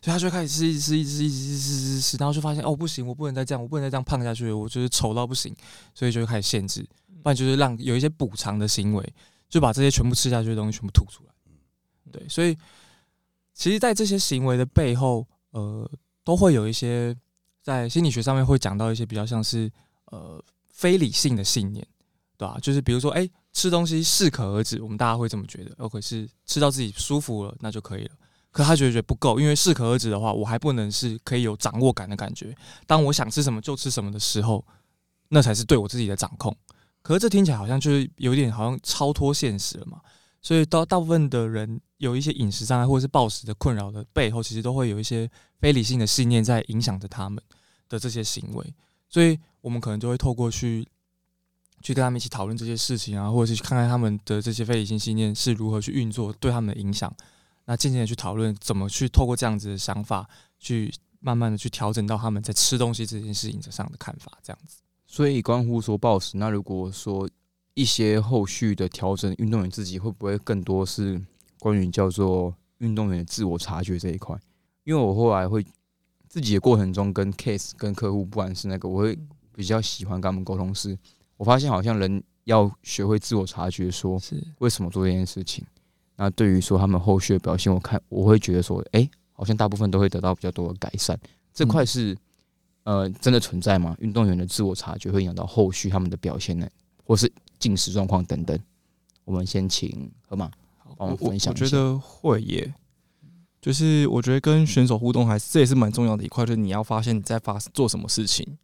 [0.00, 5.54] 所以他就开始吃，吃，吃，吃，吃吃吃，然后就发现哦，不行，我不能再这样，我不能再这样胖下去，我就是丑到不行，
[5.94, 6.88] 所以就开始限制，
[7.22, 9.14] 不然就是让有一些补偿的行为，
[9.48, 11.30] 就把这些全部吃下去的东西全部吐出来。
[12.10, 12.56] 对，所以
[13.52, 15.90] 其实，在这些行为的背后，呃，
[16.24, 17.14] 都会有一些
[17.62, 19.70] 在心理学上面会讲到一些比较像是
[20.06, 21.86] 呃非理性的信念，
[22.36, 22.58] 对吧？
[22.62, 28.10] 就是比如说，哎，吃东西适可而止，我们大家会这么觉得，OK，是吃到自己舒服了，那就可以了。
[28.50, 32.56] 可他觉得不够，因为适可而止的话，我还不能是可以有掌握感的感觉。
[32.86, 34.64] 当我想吃什么就吃什么的时候，
[35.28, 36.56] 那才是对我自己的掌控。
[37.08, 39.98] 可是这听起来好像就是有点好像超脱现实了嘛。
[40.42, 45.26] 所以到大部分的人有一些饮食障碍或者是暴食的困扰的背后，其实都会有一些
[45.58, 47.42] 非理性的信念在影响着他们
[47.88, 48.74] 的这些行为。
[49.08, 50.86] 所以我们可能就会透过去
[51.80, 57.10] 去跟他们一起讨论这些事情啊，或者是去看看他们的这些非理性信念是如何去运作，对他们的影响。
[57.64, 64.82] 那渐渐的去讨论怎么去透过这样子的想法，去慢慢的去调整到他们在吃东西这件事情上的看法，这样子。
[65.10, 67.28] 所以关乎说 boss，那如果说
[67.72, 71.20] 一些后续的调整，运动员自己会不会更多是
[71.58, 74.38] 关于叫做运动员的自我察觉这一块？
[74.84, 75.64] 因为我后来会
[76.28, 79.18] 自己的过程中跟 case 跟客户，不管是那个，我会
[79.54, 80.74] 比较喜欢跟他们沟通。
[80.74, 80.96] 是
[81.36, 85.64] 我发现好像人要学会自我察觉，说是为什么做这件事情。
[86.16, 91.18] 那对于说他们后续的表现，我看我会觉得说，哎、好像大部分都会得到比较多的改善。
[91.54, 92.16] 这块是、
[92.88, 93.94] 呃真的存在吗？
[94.00, 96.66] 运动员的自我察觉会影响到后续他们的表现呢，
[97.04, 98.58] 或是进食状况等等。
[99.26, 100.50] 我们先请河马
[100.96, 101.64] 帮我们分享一下。
[101.64, 102.72] 我觉得会耶，
[103.60, 108.56] 就是我觉得跟选手互动还是这也是蛮重要的一块，就是你要发现你在发做什么事情。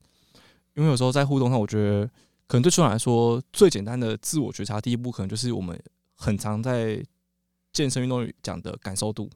[0.75, 2.07] 因为有时候在互动上，我觉得
[2.47, 5.79] 可能对球员来说最简单的自我觉察，第一步可能就是我们
[6.15, 7.05] 很常在
[7.75, 9.29] 健身运动讲的感受度。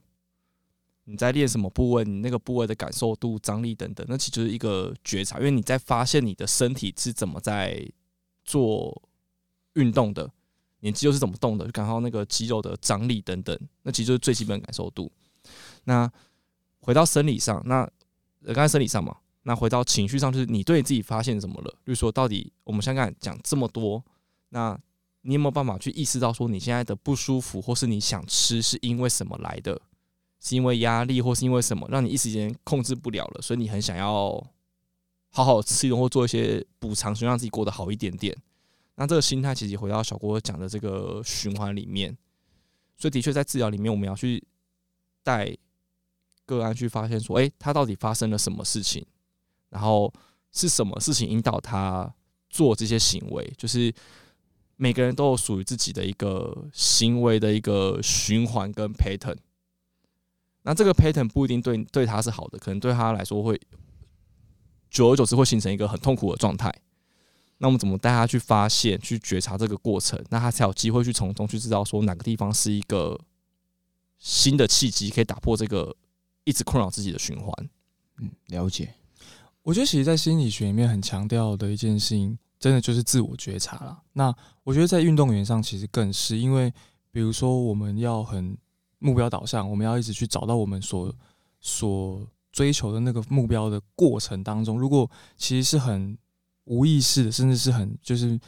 [1.09, 7.83] 你在练什么部位，你那个部位的感受度、张力等等，那其实就是一个觉察，因为你在发现你的身体是怎么在
[8.45, 9.01] 做
[9.73, 10.31] 运动的，
[10.81, 15.11] 你肌肉是怎么动的，就感受那个肌肉的张力等等，那其实就是最基本感受度。
[15.85, 16.07] 那
[16.79, 17.89] 回到生理上，那
[18.45, 21.73] 刚才生理上嘛，那回到情绪上，就是你对你自己发现什么了？
[21.83, 24.03] 就是说，到底我们现在讲这么多，
[24.49, 24.79] 那
[25.21, 29.81] 你有没有办法去意识到说你现在的不舒服，或是你想吃是因为什么来的？
[30.39, 34.31] 是因为压力，或是因为什么让你一时间控制不了了，所以你很想要
[35.29, 38.35] 好好吃一顿，或做一些补偿，想让自己过得好一点点。
[38.95, 42.17] 那这个心态其实回到小郭讲的这个循环里面，
[42.97, 44.43] 所以的确在治疗里面，我们要去
[45.23, 45.55] 带
[46.45, 49.05] 个案去发现说，诶，他到底发生了什么事情，
[49.69, 50.11] 然后
[50.51, 52.13] 是什么事情引导他
[52.49, 53.93] 做这些行为，就是
[54.77, 59.37] 每个人都有属于自己的一个行为的一个循环跟 pattern。
[60.69, 63.59] 那这个 pattern 不一定对对他是好的，可能对他来说会
[64.91, 66.71] 久而久之会形成一个很痛苦的状态。
[67.57, 70.23] 那我们怎么带他去发现、去觉察这个过程？
[70.29, 73.19] 那他才有机会去从中去知道说哪个地方是一个
[74.19, 75.95] 新的契机，可以打破这个
[76.43, 77.51] 一直困扰自己的循环。
[78.19, 78.93] 嗯，了解。
[79.63, 83.99] 我觉得其实，在心理学里面很强调的一件事情，真的就是自我觉察啦。
[84.13, 84.31] 那
[84.63, 86.71] 我觉得在运动员上其实更是，因为
[87.11, 88.55] 比如说我们要很
[88.99, 91.13] 目标导向，我们要一直去找到我们所
[91.59, 96.17] 所追求的那个目标的过程当中，如果其实是很
[96.65, 98.39] 无意识的，甚至是很就是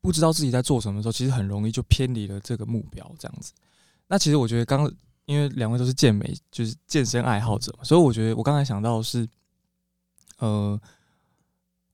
[0.00, 3.52] 不知道自己在做什么的时候，其实很容易就偏离了这个目标，这样子。
[4.08, 4.90] 那其实我觉得刚
[5.26, 9.28] 因为两位都是健美，就是健身爱好者，所以我觉得我刚才想到是，
[10.38, 10.80] 呃，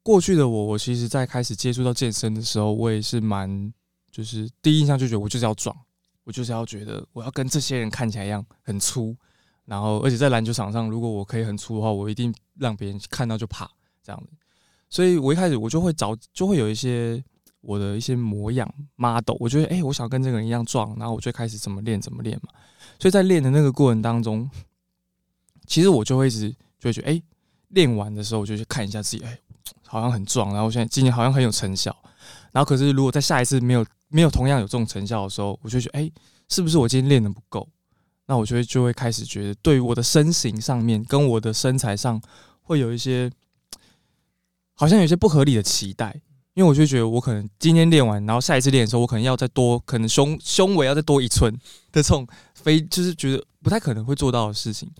[0.02, 3.70] 过去的我，我其实在开始接触到健身的时候，我也是蛮
[4.10, 5.76] 就是第一印象就觉得我就是要壮，
[6.26, 9.16] 我就是要觉得我要跟这些人看起来一样很粗，
[9.64, 13.70] 然后而且在篮球场上，如果我可以很粗的话，我一定让别人看到就怕
[14.02, 14.30] 这样子。
[14.90, 17.22] 所以我一开始我就会找，就会有一些
[17.60, 22.50] 我的一些模样 model，我觉得哎、诶我想跟这个人一样壮，然后我就开始怎么练怎么练嘛。
[22.98, 24.50] 所以在练的那个过程当中，
[25.64, 27.22] 其实我就会一直就会觉得，哎、
[27.68, 29.38] 练完的时候我就去看一下自己，哎、
[29.86, 31.94] 好像很壮，然后现在今年好像很有成效。
[32.50, 36.10] 然后可是如果在下一次没有没有同样有这种成效的时候，我就觉得，哎、
[36.48, 37.68] 是不是我今天练的不够？
[38.26, 42.20] 那我就会就会开始觉得，对于我的身形上面跟我的身材上
[42.62, 43.30] 会有一些，
[44.74, 46.20] 好像有些不合理的期待。
[46.54, 51.52] 因为我就觉得我可能今天练完，然后下一次练的时候，我可能要再多，可能胸胸围要再多一寸
[51.92, 54.90] 的这种非，就是觉得不太可能会做到的事情。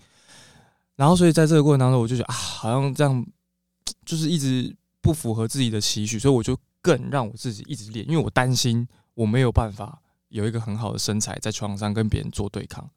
[0.95, 3.25] 然后所以在这个过程当中，我就觉得啊，好像这样
[4.05, 6.55] 就是一直不符合自己的期许，所以我就
[6.87, 12.89] 更让我自己一直练，因为我担心我没有办法有一个很好的身材在床上跟别人做对抗。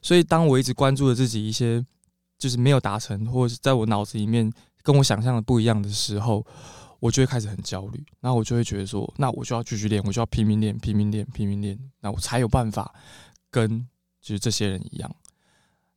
[0.00, 1.84] 所以当我一直关注了自己一些
[2.38, 4.50] 就是没有达成，或者是在我脑子里面
[4.82, 6.42] 跟我想象的不一样的时候，
[7.00, 12.94] 我就会开始很焦虑，然后我就会觉得说，那我就要继续练，我就要拼命练，拼命练，拼命练，那我才有办法
[13.50, 13.86] 跟
[14.22, 15.14] 就是这些人一样。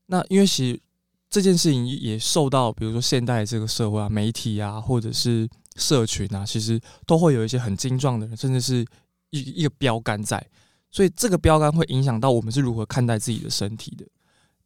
[0.07, 0.81] 那因为其实
[1.29, 8.85] 这件事情也受到，比如说现代这个社会啊、媒体啊，或者是社群啊，其实都会有一些很精壮的人，甚至是
[9.29, 10.45] 一一个标杆在，
[10.91, 14.05] 所以这个标杆会影响到我们是如何看待自己的身体的，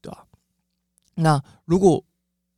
[0.02, 0.26] 对吧、
[1.16, 2.04] 那如果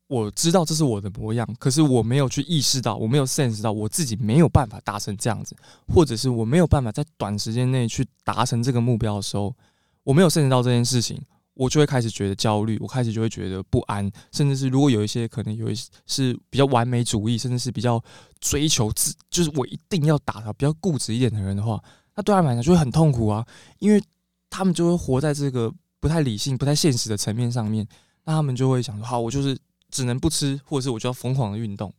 [0.07, 5.55] 我知道这是我的模样，可是我没有去意识到，我没有 sense 到我自己没有办法达成这样子，
[5.87, 9.55] 或者是我没有办法在短时间内去达成这个目标的时候，
[10.03, 11.19] 我没有 sense 到这件事情，
[11.55, 18.03] 我就会开始觉得焦虑，我开始就会觉得不安，甚至是如果有一些可能有一些是比较完美主义，甚至是比较
[18.39, 21.81] 追求自，就是我一定要达到比较固执一点的人的话，
[22.15, 23.45] 那对他们来讲就会很痛苦啊，
[23.79, 24.01] 因为
[24.49, 27.87] 他们就会活在这个不太理性、不太现实的层面上面，
[28.23, 29.57] 那他们就会想说，好，我就是
[29.91, 31.93] 只能不吃，或者是我就要疯狂的运动，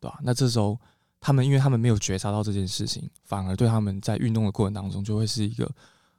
[0.00, 0.76] 对吧、那这时候
[1.20, 5.70] 他们因为他们没有觉察到这件事情，反而对他们在运动的过程当中就会是一个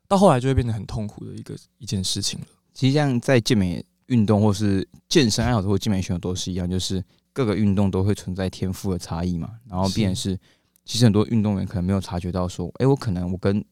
[0.07, 2.47] 到后来就会变得很痛苦的一个一件事情了。
[2.73, 7.03] 其实像在健美运动或是健身爱好者或健美选手都是一样，就是
[7.33, 9.59] 各个运动都会存在天赋的差异嘛。
[9.69, 10.37] 然后，必然是
[10.85, 13.63] 其实很多运动员可能没有察觉到，说，哎，我可能我跟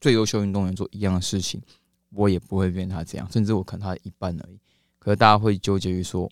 [0.00, 1.60] 最优秀运动员做一样的事情，
[2.10, 4.58] 我也不会变他这样，甚至我可能他一半而已。
[4.98, 6.30] 可是大家会纠结于说，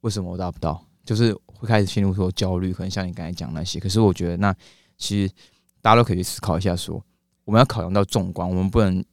[0.00, 0.82] 为什么我达不到？
[1.04, 3.78] 就是会开始陷入说焦虑，可能像你刚才讲那些。
[3.78, 4.54] 可是我觉得，那
[4.98, 5.32] 其实
[5.80, 7.00] 大家都可以去思考一下，说
[7.44, 9.04] 我们要考量到纵观，我们不能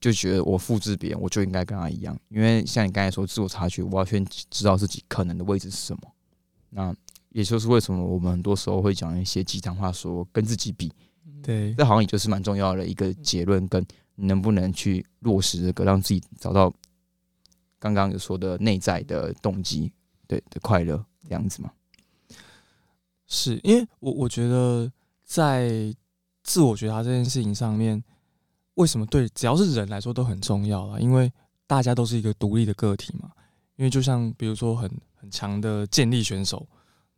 [0.00, 2.18] 就觉得我复制别人，我就应该跟他一样。
[2.28, 6.02] 因为像你刚才说自我察觉，我要先知道自己可能的位置是什么。
[6.70, 6.94] 那
[7.30, 10.92] 也就是为什么我们很多时候会讲一些鸡汤话，说跟自己比。
[11.42, 13.84] 对，这好像也就是蛮重要的一个结论，跟
[14.16, 16.72] 你能不能去落实这个，让自己找到
[17.78, 19.92] 刚刚有说的内在的动机，
[20.26, 21.70] 对的快乐这样子嘛？
[23.26, 24.90] 是因为我我觉得
[25.24, 25.94] 在
[26.42, 28.02] 自我觉察这件事情上面，
[28.78, 30.98] 为什么对只要是人来说都很重要啊？
[30.98, 31.30] 因为
[31.66, 33.30] 大家都是一个独立的个体嘛。
[33.76, 36.66] 因为就像比如说很很强的健力选手。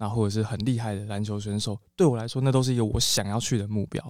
[0.03, 4.03] 那或者是很厉害的篮球选手，对我来说，那都是一个我想要去的目标。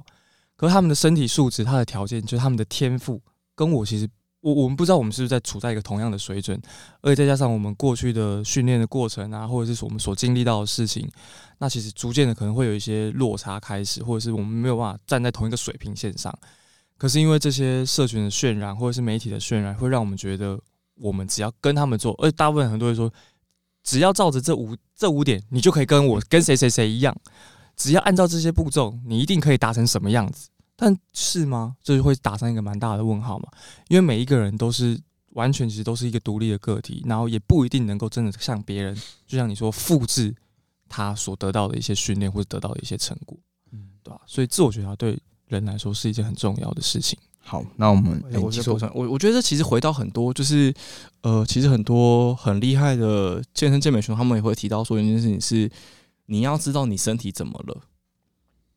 [0.54, 3.20] 可是他们的身体素质、他的条件，就是他们的天赋，
[3.56, 4.08] 跟我其实，
[4.40, 6.56] 我我们不知道我们是不是在处在一个同样的水准，
[7.00, 11.10] 而且再加上我们过去的训练的过程啊，或者是我们所经历到的事情，
[11.58, 16.32] 那其实逐渐的可能会有一些落差开始，或者是我们没有办法站在同一个水平线上。
[17.00, 20.60] 可是因为这些社群的渲染，或者是媒体的渲染，会让我们觉得
[20.96, 23.10] 我们只要跟他们做，而且大部分很多人说。
[23.82, 27.16] 只要照着这五这五点，你就可以跟我跟谁谁谁一样。
[27.74, 30.50] 只要按照这些步骤，你一定可以达成什么样子？
[30.76, 31.74] 但是吗？
[31.82, 33.48] 就是会打上一个蛮大的问号嘛。
[33.88, 38.94] 因为每一个人都是完全其实都是一个独立的个体，然后也不一定能够真的像别人，
[39.26, 40.36] 就像你说复制
[40.86, 43.34] 他所得到的一些训练或者得到的一些成果，
[43.72, 44.20] 嗯，对吧？
[44.26, 45.18] 所以自我觉察对
[45.56, 47.18] 人来说是一件很重要的事情。
[47.42, 50.72] 好，那我们我说我我觉得其实回到很多就是，
[51.22, 55.68] 呃，其实很多很厉害的健身健美选手，他们也会提到说一件事情是，
[56.26, 57.82] 你要知道你身体怎么了。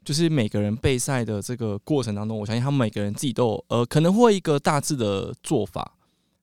[0.03, 5.93] 就是每个人备赛的这个过程当中，我相信他们每个人自己都有呃可能会一个大致的做法，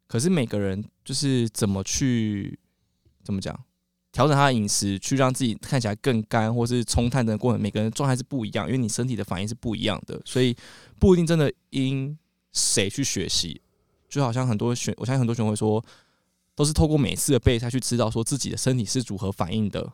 [0.07, 2.59] 可是每个人就是怎么去
[3.23, 3.59] 怎么讲
[4.12, 10.57] 调整他的饮食，去让自己看起来更干，或是冲碳的过程，每个人状态是不一样，因为你身体的反应是不一样的，所以
[10.99, 12.16] 不一定真的因。
[12.53, 13.62] 谁去学习？
[14.09, 15.81] 就好像很多选，我相信很多选会说，
[16.57, 19.88] 都是透过每次的备赛去知道说自己的身体是如何反应的，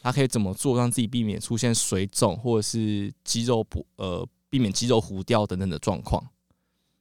[0.00, 6.26] 他可以怎么做让自己避免出现水肿或者是肌肉不呃避免肌肉糊掉等等的状况。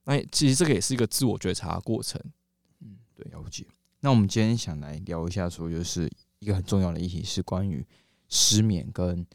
[0.04, 2.22] 那其实这个也是一个自我觉察的过程。
[2.82, 3.66] 嗯，对，了解。
[4.02, 7.86] 那我们今天想来聊一下，说就是一个很重要的议题是关于
[8.28, 9.26] 失眠跟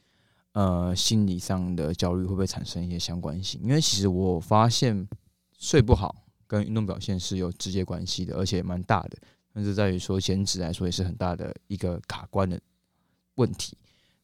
[0.52, 3.60] 呃心理上的焦虑会不会产生一些相关性？
[3.62, 5.08] 因为其实我发现。
[5.56, 9.16] 睡不好跟运动表现是有直接关系的，而且蛮大的。
[9.50, 12.60] 但是在于说减脂来说，也是很大的一个卡关的
[13.36, 13.74] 问题。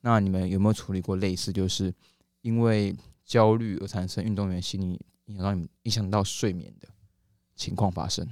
[0.02, 1.94] 那你们有没有处理过类似，就是
[2.42, 6.86] 因为焦虑而产生运动员心理影响到你们影响到睡眠的
[7.54, 8.28] 情况发生？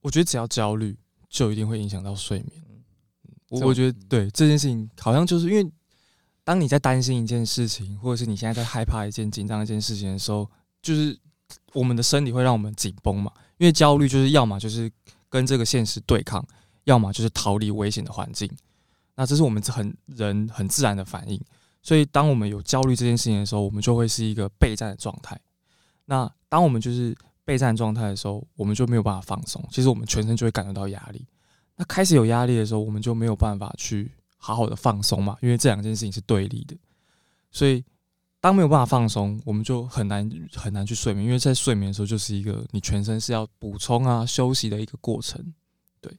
[0.00, 0.96] 我觉得只要焦虑，
[1.28, 2.65] 就一定会影响到睡眠。
[3.48, 5.70] 我我觉得对这件事情，好像就是因为
[6.44, 10.50] 当你在担心一件事情，或者是你现在在害怕一件紧张一件事情的时候，
[10.82, 11.18] 就是。
[11.74, 13.30] 我们的身体会让我们紧绷嘛？
[13.58, 14.90] 因为焦虑就是要么就是
[15.28, 16.44] 跟这个现实对抗，
[16.84, 18.50] 要么就是逃离危险的环境。
[19.14, 21.40] 那这是我们很人很自然的反应。
[21.82, 25.38] 所以当我们有焦虑这件事情的时候，我们就会是一个备战的状态。
[26.06, 29.64] 那当我们就是备战状态的时候，我们就没有办法放松。
[29.70, 31.24] 其实我们全身就会感觉到压力。
[31.76, 35.36] 那开始有压力的时候，我们就没有办法去好好的放松嘛？
[35.40, 36.76] 因为这两件事情是对立的。
[37.50, 37.84] 所以。
[38.38, 45.52] 当没有办法放松，我们就很难很难去睡眠，因为在睡眠的时候就是一个你全身是要补充啊休息的一个过程，
[46.00, 46.12] 对，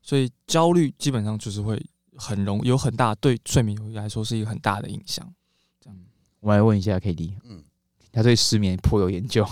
[0.00, 1.84] 所以焦虑基本上就是会
[2.16, 5.30] 很容有很大对睡眠来说是一个很大的影响。
[5.78, 5.98] 这样，
[6.40, 7.62] 我来问一下 K D，嗯，
[8.10, 9.46] 他对失眠颇有研究，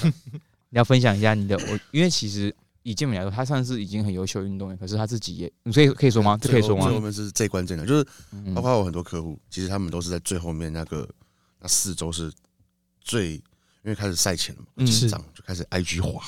[0.70, 2.54] 你要分享一下你的我，因为其实
[2.90, 6.38] 以健美来说，他算是已经很优秀运动员，可是他自己也，你可以可以说吗？
[6.40, 6.84] 这可以说吗？
[6.84, 8.06] 最后面是最关键的，就是
[8.54, 11.08] 包括我很多客户，其实他们都是在最后面那个。
[11.58, 12.30] 那四周是
[13.00, 16.22] 最，因为开始赛前了嘛，紧张就开始 IG 滑，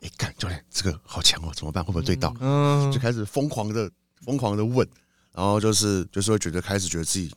[0.00, 1.84] 哎，干教练这个好强哦，怎么办？
[1.84, 2.34] 会不会对到？
[2.40, 3.90] 嗯，就开始疯狂的
[4.22, 4.88] 疯狂的问，
[5.32, 7.30] 然后就是就是会觉得开始觉得自己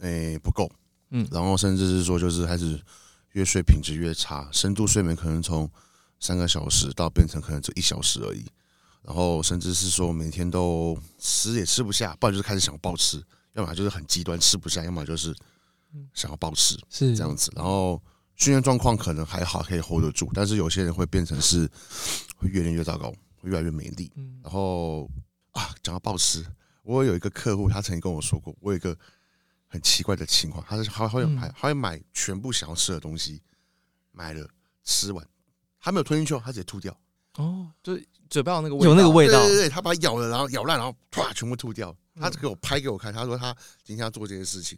[0.00, 0.70] 哎不够，
[1.10, 2.80] 嗯，然后甚至是说就是开始
[3.32, 5.70] 越睡品质越差，深度睡眠可能从
[6.20, 8.44] 三个小时到变成可能只一小时而已，
[9.02, 13.22] 然后甚至是说每天都吃也吃不下，不然就是开始想暴吃，
[13.54, 15.34] 要么就是很极端吃不下，要么就是。
[16.12, 17.98] 想要暴吃是这样子，然后
[18.36, 21.66] 训练状况可能还好，可以 hold 得住，但是有些人会变成是
[22.36, 23.10] 会越练越糟糕，
[23.40, 24.12] 会越来越没力。
[24.42, 25.10] 然后
[25.52, 26.44] 啊，讲到暴吃，
[26.82, 28.94] 我有一个客户，他曾经跟我说过，我有一个
[29.66, 33.40] 很奇怪的情况，他是他会买，他会买全部想要吃的东西，
[34.12, 34.46] 买了
[34.84, 35.26] 吃完，
[35.78, 36.94] 还没有吞进去，他直接吐掉。
[37.36, 37.98] 哦，就
[38.28, 41.96] 嘴巴有那个味有那个味道，对对对，他把它咬了，然后咬烂，然后唰全部吐掉。
[42.16, 43.54] 他给我拍给我看，他说他
[43.84, 44.76] 今天要做这些事情，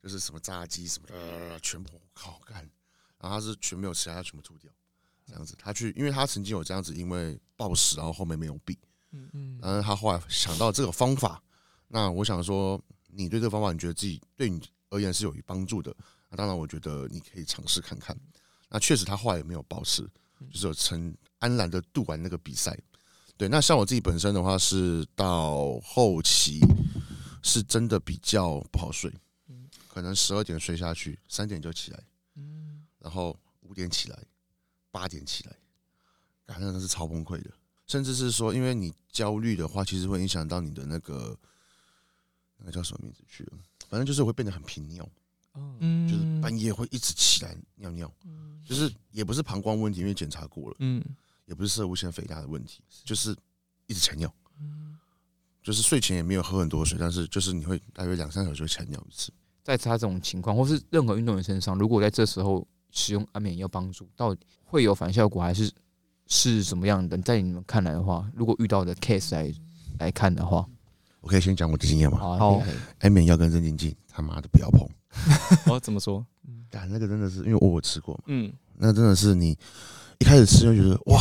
[0.00, 2.58] 就是什么炸鸡什么的，全部靠干，
[3.18, 4.70] 然后他是全没有吃，他全部吐掉，
[5.26, 5.56] 这样子。
[5.58, 8.78] 他去，因为他曾经有这样子，因为暴食，然后后面没有避，
[9.10, 11.42] 嗯嗯，然后他后来想到这个方法，
[11.88, 15.92] 那我想说，你对这个方法，你觉得自己对你而言是有帮助的，
[16.28, 18.16] 那当然我觉得你可以尝试看看。
[18.72, 20.02] 那确实他后来也没有保持，
[20.50, 21.14] 就是有成。
[21.42, 22.78] 安然的度完那个比赛，
[23.36, 23.48] 对。
[23.48, 26.60] 那像我自己本身的话，是到后期
[27.42, 29.12] 是真的比较不好睡，
[29.88, 32.00] 可能十二点睡下去，三点就起来，
[33.00, 34.16] 然后五点起来，
[34.92, 35.56] 八点起来，
[36.46, 37.50] 感觉那是超崩溃的。
[37.88, 41.36] 甚至是说，因为你焦虑的话，其实会影响到你的那个
[42.58, 43.58] 那个叫什么名字去了，
[43.88, 45.08] 反正就是会变得很频尿，
[45.54, 48.12] 嗯，就是半夜会一直起来尿尿，
[48.64, 51.02] 就是也不是膀胱问题，因为检查过了，嗯。
[51.44, 53.36] 也不是射物腺肥大的问题，就是
[53.88, 54.32] 一直前尿，
[55.60, 59.30] 就是睡前也没有喝很多水，但是就是你会大约两三小时就前尿一次。
[59.62, 65.70] 在他这种情况，或是任何运动员身上，如果在这时候使用安眠药帮助，到底会有反效果还是
[66.28, 67.18] 是什么样的？
[67.18, 69.52] 在你们看来的话，如果遇到的 case 来
[69.98, 70.66] 来看的话，
[71.22, 72.18] 我可以先讲我的经验吗？
[72.18, 72.62] 好，
[72.98, 74.86] 安眠药跟镇静剂，他妈的不要碰。
[75.72, 76.24] 哦，怎么说？
[76.68, 79.56] 但那个真的是因为我我吃过嘛，嗯，那真的是你。
[80.18, 81.20] 一开始吃就觉得哇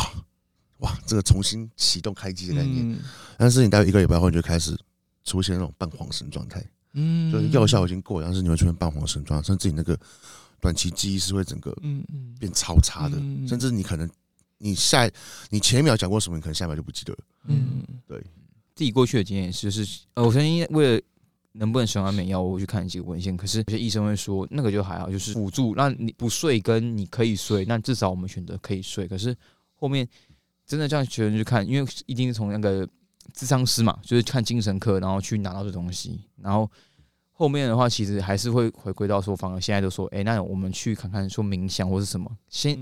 [0.78, 2.96] 哇，这个重新启动开机的概念，
[3.36, 4.78] 但是你大概一个礼拜后，你就开始
[5.24, 9.98] 出现那种半黄神状态，嗯，就是药效已经过，但是你会出现半黄神状态，甚至你那个
[10.60, 12.36] 短期记忆是会整个嗯嗯。
[12.40, 14.08] 变超差的，甚至你可能
[14.60, 15.10] 你下
[15.50, 18.24] 你前一秒讲过什么，你可能下一秒就不记得了，嗯，对，
[18.76, 21.02] 自己过去的经验是，就是呃，我曾经为了。
[21.54, 22.42] 能不能使用安眠药？
[22.42, 25.76] 我去看几个文献，可是有些医生会说那个就还好，就是辅助。
[25.76, 29.06] 那你不睡跟你可以睡，那至少我们选择可以睡。
[29.06, 29.36] 可是
[29.76, 30.08] 后面
[30.66, 32.88] 真的这样学生去看，因为一定是从那个
[33.34, 36.22] 智商师嘛，就是看精神科，然后去拿到这东西。
[36.42, 36.72] 然后
[37.34, 42.80] 后面的话，其实还是会回归到说，反而现在都说，哎，那我们去看看说冥想或是什么，先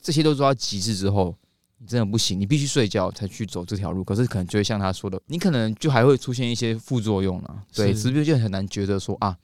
[0.00, 1.36] 这些都做到极致之后。
[1.78, 4.02] 你真的不行，你必须睡觉才去走这条路。
[4.02, 7.62] 可是可能就会像他说的，你可能就还会出现一些副作用啊。
[7.74, 9.36] 对，是不是就很难觉得说啊，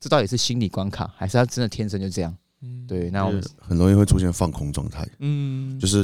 [0.00, 2.34] 这到底是心理关卡，还是他真的天生就这样？
[2.62, 5.06] 嗯，对，那我们很容易会出现放空状态。
[5.18, 6.02] 嗯，就是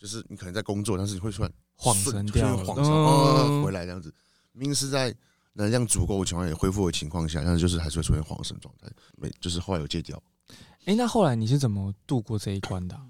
[0.00, 4.12] 就是你可能在工作，但是你会突然恍神掉，恍神回来这样子。
[4.52, 5.14] 明明是在
[5.52, 8.88] 能量足够的情况也恢复的情况下，但是就是还是会出现恍神状态。
[9.16, 10.20] 没，就是后来有戒掉。
[10.86, 13.00] 哎，那后来你是怎么度过这一关的？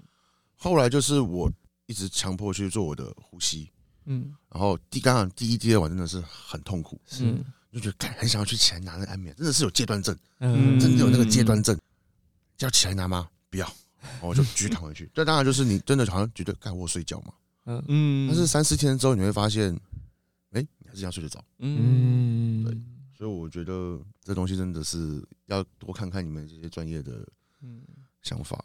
[0.55, 1.51] 后来就是我。
[1.89, 3.67] 一直强迫去做我的呼吸，
[4.05, 7.35] 嗯，然后第刚刚第一、第二晚真的是很痛苦，是，
[7.73, 11.75] 就觉得很想要去起来拿那个安眠，真的是有戒断症，嗯，真的有那个戒断症，
[12.59, 13.27] 要起来拿吗？
[13.49, 13.67] 不要，
[14.21, 15.09] 我就继续躺回去。
[15.15, 17.33] 这当然就是你真的好像觉得该我睡觉嘛，
[17.65, 17.83] 嗯。
[17.87, 19.73] 嗯，但是三四天之后你会发现，
[20.51, 22.77] 哎，你还是要睡得着，嗯，对，
[23.17, 27.27] 所以我觉得这东西真的是要多看看你们这些专业的
[28.21, 28.63] 想法。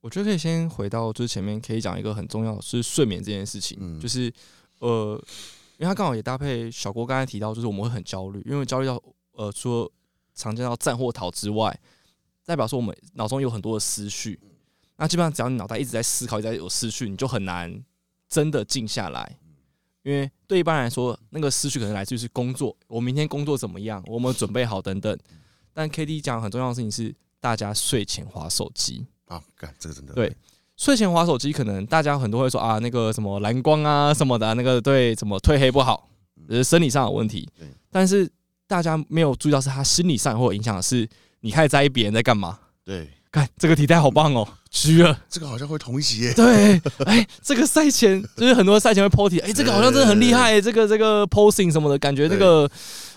[0.00, 4.00] 我觉得可以先回到，就是前面可以讲一个很重要，是睡眠这件事情。
[4.00, 4.32] 就是
[4.78, 5.20] 呃，
[5.78, 9.90] 因为他刚好也搭配小郭刚才提到，就是我们会很焦虑，因为焦虑到呃，除了
[10.34, 11.76] 常见到战或逃之外，
[12.44, 14.38] 代表说我们脑中有很多的思绪。
[14.96, 17.84] 那基本上只要你脑袋一直在思考，一直在有思绪，你就很难
[18.28, 19.38] 真的静下来。
[20.02, 25.18] 因为对一般来说，那个思绪可能来自于是工作，我明天工作怎么样，我们准备好等等。
[25.74, 29.04] 但 K D 讲很重要的事情是，大家睡前划手机。
[29.26, 30.34] 啊，干这个真的对。
[30.76, 36.06] 睡前划手机，可能大家很多会说啊，那个什么蓝光啊什么的，那个对什么褪黑不好，
[36.50, 37.48] 是生理上有问题。
[37.90, 38.30] 但是
[38.66, 41.08] 大家没有注意到，是他心理上会有影响的是，
[41.40, 42.58] 你开始在意别人在干嘛。
[42.84, 45.18] 对，看这个体态好棒哦，虚了。
[45.30, 46.34] 这个好像会同席耶。
[46.34, 52.70] 对，哎，这个赛前就是很多赛前会 po 体，哎，这个好像真的很厉害，这个这个 posing 什么的感觉，这个。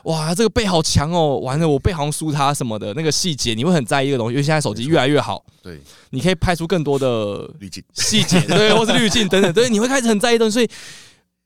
[0.03, 1.37] 哇，这个背好强哦！
[1.39, 5.81] 完了，我背好像输他什么的那个细节，你会很在意这个东西，因为现在手机越来越好，对，
[6.11, 10.53] 你可以拍出更多的滤镜 细节，对，或是滤镜等等，对，你会开始很在意东西。
[10.53, 10.69] 所以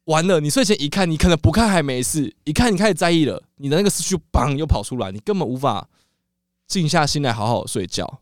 [0.05, 5.89] 完了，你睡前一看，你可能不看还没事，一看你开始在意了，你的那个思绪砰又跑出来，你根本无法
[6.67, 8.19] 静下心来好好睡觉，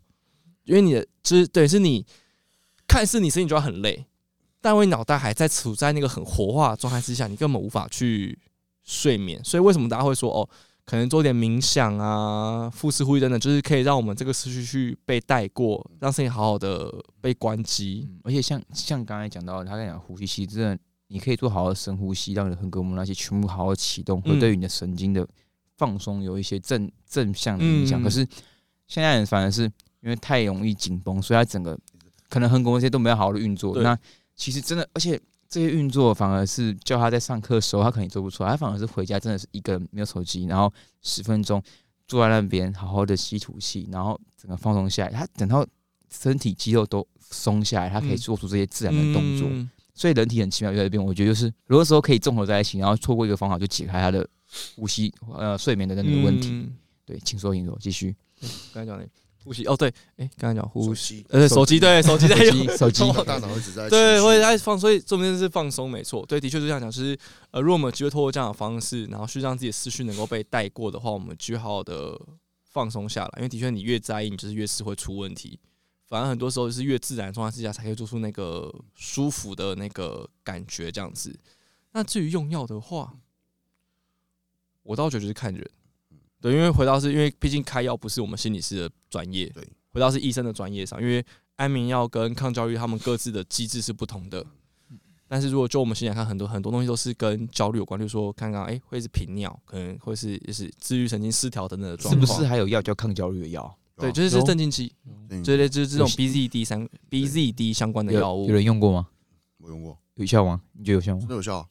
[0.64, 2.06] 因为你的就是等于是你
[2.88, 4.06] 看似你身体就要很累，
[4.62, 8.40] 但因为脑袋还在处在那个很活化状态之下，你根本无法去。
[8.84, 10.48] 睡眠，所以为什么大家会说哦，
[10.86, 18.10] 可能做点冥想啊、腹式呼吸等等，就是可以让我们这个思绪去被带过，让身体好好的被关机。
[18.24, 20.78] 而且像像刚才讲到，他在讲呼吸，其实真的
[21.08, 25.28] 你可以做好好深呼吸，让你的横膈膜那些全部好好启动，会对于你的神经的
[25.78, 28.02] 放松有一些正正向的影响。
[28.02, 28.28] 可是
[28.88, 29.64] 现在人反而是
[30.02, 31.78] 因为太容易紧绷，所以他整个
[32.30, 33.80] 可能横膈膜那些都没有好好的运作。
[33.82, 33.98] 那
[34.36, 35.22] 其实真的，而且。
[35.52, 38.52] 这些运作反而是叫他在上课的时候，他肯定做不出来。
[38.52, 40.72] 他反而是回家真的是一个人没有手机，然后
[41.02, 41.62] 十分钟
[42.08, 45.12] 坐在那边好好的吸吐气，然后整个放松下来。
[45.12, 45.68] 他等到
[46.10, 49.50] 身体肌肉都松下来，他可以做出这些自然的动作。
[49.94, 54.26] 所以人体很奇妙，在这边我觉得就是，如果说可以综合在一起，然后错过一个方法就解开他的
[54.78, 56.66] 呼吸呃睡眠的那个问题。
[57.06, 58.16] 对，请说，请说，继续。
[58.74, 59.06] 刚才讲的。
[59.44, 62.28] 呼吸哦，对，哎，刚才讲呼吸，呃，手机对，手机。
[62.28, 67.18] 在用，手机 大脑一直在对，会在放，所以重点是放松，没错，对，的确是这样讲，就是
[67.52, 72.20] 呃，如果我们机会通过这样的方式，然后去让自己的思绪能够被带过的话，我们就好好的
[72.64, 75.60] 放松下来，因为的确你越在意，你就是越是会出问题，
[76.08, 81.38] 反而很多时候就是越自然状态之下才可以做出那个舒服的那个感觉，这样子。
[81.94, 83.14] 那至于用药的话，
[84.84, 85.70] 我倒觉得就是看人。
[86.42, 89.64] 对，因为回到是因为毕竟开药不是我们心理师的专业，对，
[89.94, 91.24] 回到是医生的专业上，因为
[91.56, 94.46] 安眠药跟抗焦虑他们各自的机制是不同的。
[95.28, 102.28] 但是如果就我们现在看，很多很多东西都是跟焦虑有关，就是说刚刚哎会是频尿，可能会是就是自律神经失调等等的状况。
[102.28, 103.78] 是不是还有药叫抗焦虑的药？
[103.96, 104.92] 对，就是是镇静剂，
[105.44, 108.48] 这类就是这种 BZD 三 BZD 相关的药物。
[108.48, 109.08] 有人用过吗？
[109.60, 110.60] 我用过，有效吗？
[110.74, 111.22] 你觉得有效吗？
[111.28, 111.66] 真有效。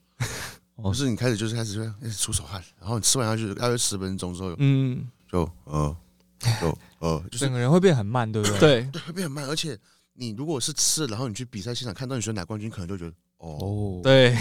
[0.83, 5.97] 不是你开始就是开始就开始出手汗，然后你吃完下去大约十分钟之后，嗯，就呃，
[6.61, 8.59] 就呃，就是整个人会变很慢，对不对？
[8.59, 9.45] 对，对，会变很慢。
[9.47, 9.79] 而且
[10.15, 14.37] 你如果是吃，然后你去比赛现场看到你选拿冠军，可能就觉得哦，对，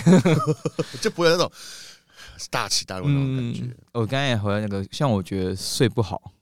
[1.01, 1.51] 就不会那种
[2.49, 3.63] 大起大落那种感觉。
[3.93, 6.33] 我刚才也回来那个，像我觉得睡不好，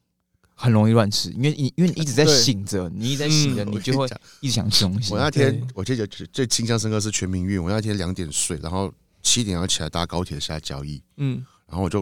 [0.56, 4.08] 很容易乱吃，因为你因为你一直在醒着，你一直在醒着，你就会
[4.42, 5.14] 一直想吃东西。
[5.14, 8.94] 我那天我记得最印象深刻是全民运，我那天两点睡，然后。
[9.28, 12.02] 七点要起来搭高铁下交易，嗯，然后我就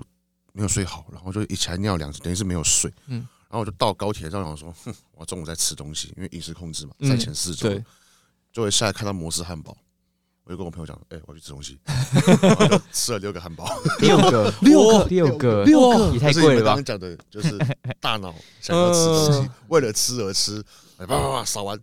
[0.54, 3.18] 没有睡好，然后就一起来尿两次，等于是没有睡，嗯，
[3.50, 7.68] 然后我就到高铁上，我说， 哼，我中午在吃东西，因为饮食控制嘛，在前四周，
[8.54, 9.76] 就会下来看到摩斯汉堡，
[10.44, 11.80] 我就跟我朋友讲，哎，我去吃东西，
[12.94, 13.66] 吃了六个汉堡，
[14.00, 16.76] 六个， 六个，六个，六个，也太贵了吧？
[16.76, 17.58] 刚刚讲的就是
[18.00, 20.64] 大脑想要吃东西，为了吃而吃，
[20.98, 21.76] 叭叭叭扫完，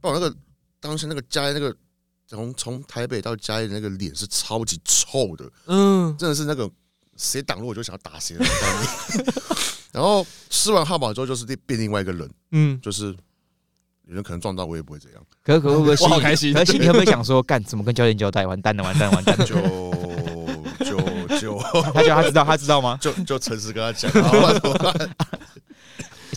[0.00, 0.36] 把我那个
[0.80, 1.72] 当时那个加那个。
[2.32, 6.68] 从从台北到嘉义那个脸是超级臭的，嗯，真的是那个
[7.16, 9.26] 谁挡路我就想要打谁的概念。
[9.92, 13.14] 然后吃完汉堡之后就是变另外一个人，嗯，就是
[14.06, 15.22] 有人可能撞到我也不会这样。
[15.44, 16.54] 可可会不会好开心？
[16.54, 18.46] 可心里会不会想说 干怎么跟教练交代？
[18.46, 19.36] 完蛋了，完蛋，完蛋！
[19.44, 19.54] 就
[20.78, 20.96] 就
[21.38, 21.60] 就
[21.92, 22.96] 他叫他知道，他知道吗？
[23.02, 24.10] 就就诚实跟他讲。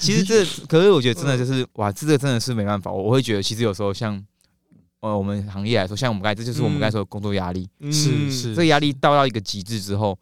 [0.01, 2.91] 其实这可是我觉得真的就是哇，这个真的是没办法。
[2.91, 4.21] 我会觉得其实有时候像。
[5.01, 10.17] 呃，我们行业来说，像我们刚才，这就是我们刚才说的工作压力，是是，这个压力到到一个极致之后，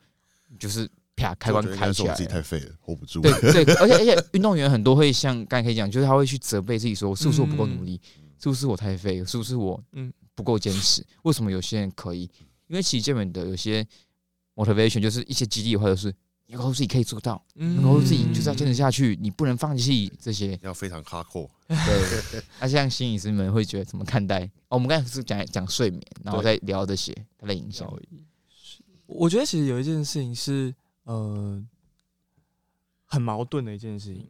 [0.59, 3.21] 就是啪开关开起来，自己太废了，hold 不住。
[3.21, 3.31] 对
[3.63, 8.01] 对， 而且而且运动员很多会像刚才可以讲，就是他会去责备自己说，是不是我不够努力，
[8.41, 11.05] 是不是我太废，是不是我嗯不够坚持？
[11.23, 12.29] 为什么有些人可以？
[12.67, 13.85] 因为其实基本的有些
[14.55, 16.13] motivation 就是一些激励，或者是。
[16.45, 17.81] 你告诉自己可以做到，嗯。
[17.81, 21.49] 告诉自己就是要坚持下去，你不能放弃这些，要非常苛刻。
[21.67, 24.43] 对， 那像心理师们会觉得怎么看待？
[24.67, 27.91] 哦，我们刚才是讲讲睡眠，然后再聊这些它的影响。
[29.05, 30.73] 我觉得其实有一件事情是
[31.03, 31.63] 呃
[33.05, 34.27] 很矛盾的一件事情，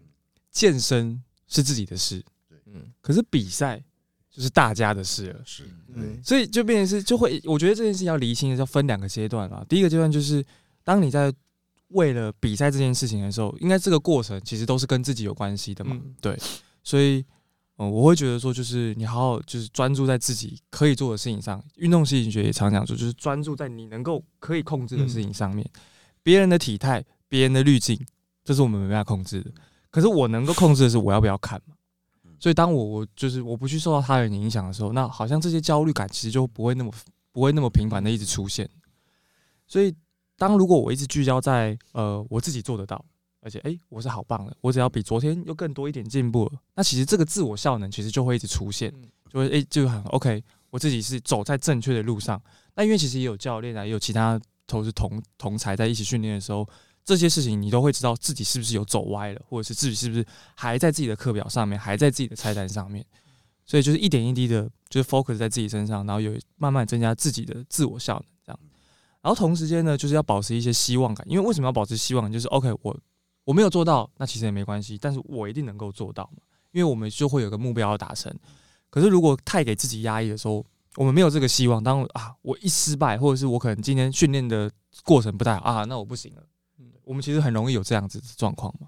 [0.52, 3.82] 健身是自己的事，对，嗯，可是比赛
[4.30, 9.66] 就是大家的事了，是，嗯，所以就变成是就会，我觉得这件事情要厘清，要分两个阶段啊。
[9.70, 10.44] 第一个阶段就是
[10.84, 11.34] 当你在
[11.94, 16.00] 为了比赛这件事情的时候，应该这个过程其实都是跟自己有关系的嘛？
[16.20, 16.38] 对，
[16.84, 17.24] 所以，
[17.78, 21.64] 嗯，我会觉得说，就是你好好就是专注在自己可以做的事情上。
[21.76, 25.68] 运动心理学也常讲说，就是专注在你能够可以控制的事情上面。
[26.24, 28.00] 别人的体态、别人的滤镜，
[28.44, 29.52] 这是我们没办法控制的。
[29.90, 31.76] 可是我能够控制的是我要不要看嘛？
[32.40, 36.92] 所以，当我我就是我不去受到他人影响的时候，那好像这些焦虑感其实就不会那么
[37.32, 38.68] 不会那么频繁的一直出现。
[39.68, 39.94] 所以。
[40.38, 43.04] 当如果我一直聚焦在呃我自己做得到，
[43.42, 48.94] 而且哎我是好棒的，我只要比昨天又更多一点进步了，那其实这个自我效能其实就会一直出现，
[49.30, 52.42] 就会哎就很 OK，我自己是走在正确的路上。
[52.76, 56.68] 那因为其实也有教练啊，也有其他都是同同才在一起训练的时候，
[57.06, 60.26] 这些事情你都会知道自己是不是有走歪了，或者是自己是不是
[60.56, 63.06] 还在自己的课表上面，还在自己的菜单上面。
[63.66, 68.58] 所以就是一点一滴的，就是 focus 在自己身上，然后有慢慢增加自己的自我效能。
[69.24, 72.32] 然后同时间呢，就是要保持一些希望感，因为为什么要保持希望感？
[72.32, 72.96] 就是 OK，我
[73.46, 76.44] 我没有做到，那其实也没关系，但是我一定能够做到嘛，
[76.74, 78.32] 因为我们就会有个目标要达成。
[78.90, 80.64] 可是如果太给自己压抑的时候，
[80.98, 84.70] 我们没有这个希望，当啊我一失败，或者是我可能今天训练的
[85.04, 86.44] 过程不太好啊，那我不行了。
[86.80, 88.88] 嗯，我们其实很容易有这样子的状况嘛。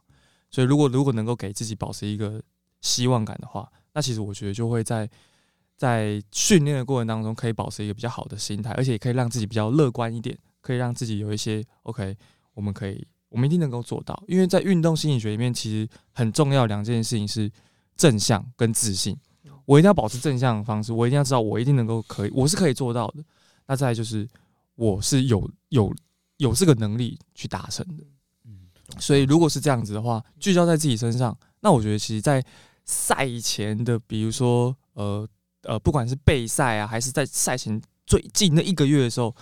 [0.52, 2.42] 所以如果如果能够给自己保持一个
[2.82, 5.10] 希望感的话，那其实我觉得就会在
[5.78, 12.16] 在训练的过程当中，可以保持一个比较好的心态，而且也可以让自己比较乐观一点，可以让自己有一些 OK，
[12.54, 14.22] 我们可以，我们一定能够做到。
[14.28, 17.52] 因为在运动心理学里面，其实很重要两件事情是
[17.96, 19.18] 正向跟自信。
[19.66, 23.24] 我一定要保持正向的方式，我一定要知道我一定能够可以，我是可以做到的。
[23.68, 24.28] 那再就是
[24.76, 25.94] 我是有有
[26.38, 28.04] 有这个能力去达成的。
[29.00, 32.42] 所以如果是这样子的话，聚焦在自己身上，那我觉得其实，在
[32.86, 35.28] 赛前的，比如说呃
[35.66, 39.36] 呃，不管是备赛啊，还是在赛前最近那一个月的时候，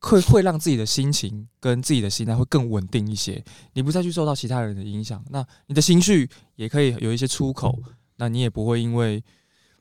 [0.00, 3.42] 会会让自己的心情跟自己的心态会更稳定一些。
[3.72, 7.78] 你不再去受到其他人的影响，那你的情绪也可以有一些出口，
[8.16, 9.22] 那你也不会因为。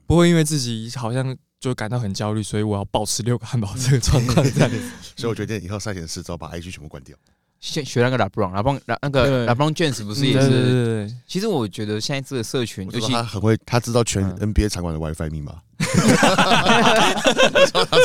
[0.09, 4.91] 不会因为自己好像就感到很焦虑，所以我要保持六个汉堡这个状况这样子。
[5.15, 7.15] 所以我决定以后赛前试之后把 IG 全部关掉。
[7.59, 11.11] 学学那个 LeBron，LeBron 那个 LeBron James 不是也是？
[11.27, 15.57] 其实我觉得现在这个社群，尤其他很会，他知道全 NBA 场馆的 WiFi 密码。
[15.79, 15.85] 他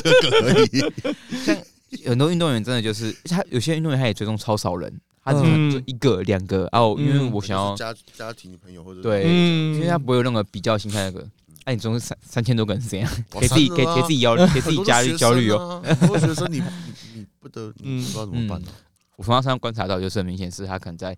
[0.02, 0.66] 这个可以。
[1.44, 1.56] 像
[2.06, 4.92] 很多运动员真的就是，他有些运动员他也追踪超少人，
[5.22, 11.24] 他只能就一个两个哦，因为我想要家家庭朋友或者对，因为他不会有任何比较心态那个。
[11.64, 15.82] 哎，你总是三三千多个人是怎样，给自己给给自己焦虑，给自己加焦虑哦。
[16.10, 16.64] 我觉得你你
[17.14, 18.68] 你不得，你，不知道怎么办呢？
[19.16, 21.16] 我从他身上观察到，就是很明显是他可能在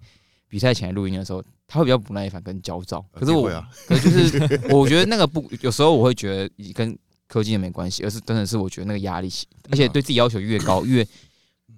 [0.48, 3.04] 比赛前录音的时候，他会比较不耐烦跟焦躁。
[3.12, 3.48] 可是我，
[3.86, 9.30] 可是就是 我觉得那个不，有时候我会觉得跟科技也没关系，而是真的是我觉得那个压力，
[9.70, 11.06] 而且对自己要求越高，越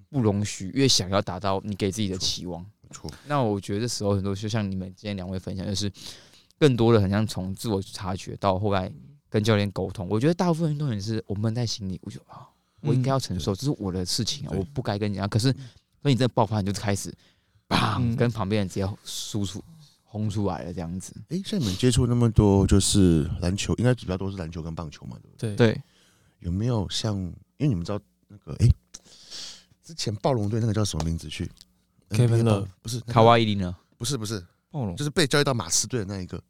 [0.09, 2.65] 不容许，越想要达到你给自己的期望。
[2.91, 3.09] 错。
[3.27, 5.91] 那我觉得这时候很多，就像你们今天两位分享，就是。
[6.61, 8.91] 更多的很像从自我察觉到后来
[9.29, 12.45] 跟教练沟通，我觉得大部分运动员是我闷在心里，我就啊，
[12.81, 15.25] 我应该要承受，这是我的事情啊，我不该跟你讲。
[15.29, 15.55] 可是，
[16.01, 17.13] 当你真的爆发，你就开始，
[17.67, 19.63] 砰，跟旁边人直接输出
[20.03, 21.13] 轰出来了这样子。
[21.29, 25.55] 哎，像你们接触那么多，就是篮球，应该比较多是篮球跟棒球嘛，对不对？
[25.55, 25.81] 对。
[26.39, 28.67] 有没有像，因为你们知道那个，哎，
[29.83, 31.51] 之前暴龙队那个叫什么名字去
[32.09, 33.75] ？Kevin Love 不是卡哇伊呢？
[33.97, 34.39] 不是不是
[34.71, 34.95] 暴龙。
[34.95, 36.41] 就是被交易到马刺队的那一个，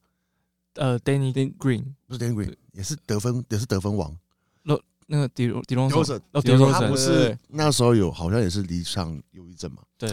[0.75, 4.15] 呃，Danny Green 不是 Danny Green，也是得分，也是得分王。
[5.11, 9.81] 那那个迪迪隆森，哦，迪隆森，他不是那时候有好像也是离场忧郁症嘛？
[9.97, 10.07] 对，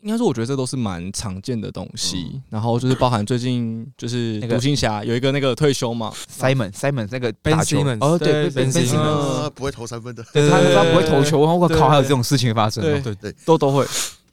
[0.00, 2.42] 应该说我觉得这都是蛮常见的东西。
[2.50, 13.86] 然后就是包含最近就是独行侠有一个那个退休嘛，Simon Simon 那个 Ben Simmons，哦对，Ben Simmons 不会投三分的，他他不会投球，我靠，还有这种事情发生，对对对，都都会。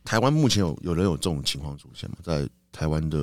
[0.03, 2.17] 台湾目前有有人有这种情况出现吗？
[2.23, 3.19] 在台湾的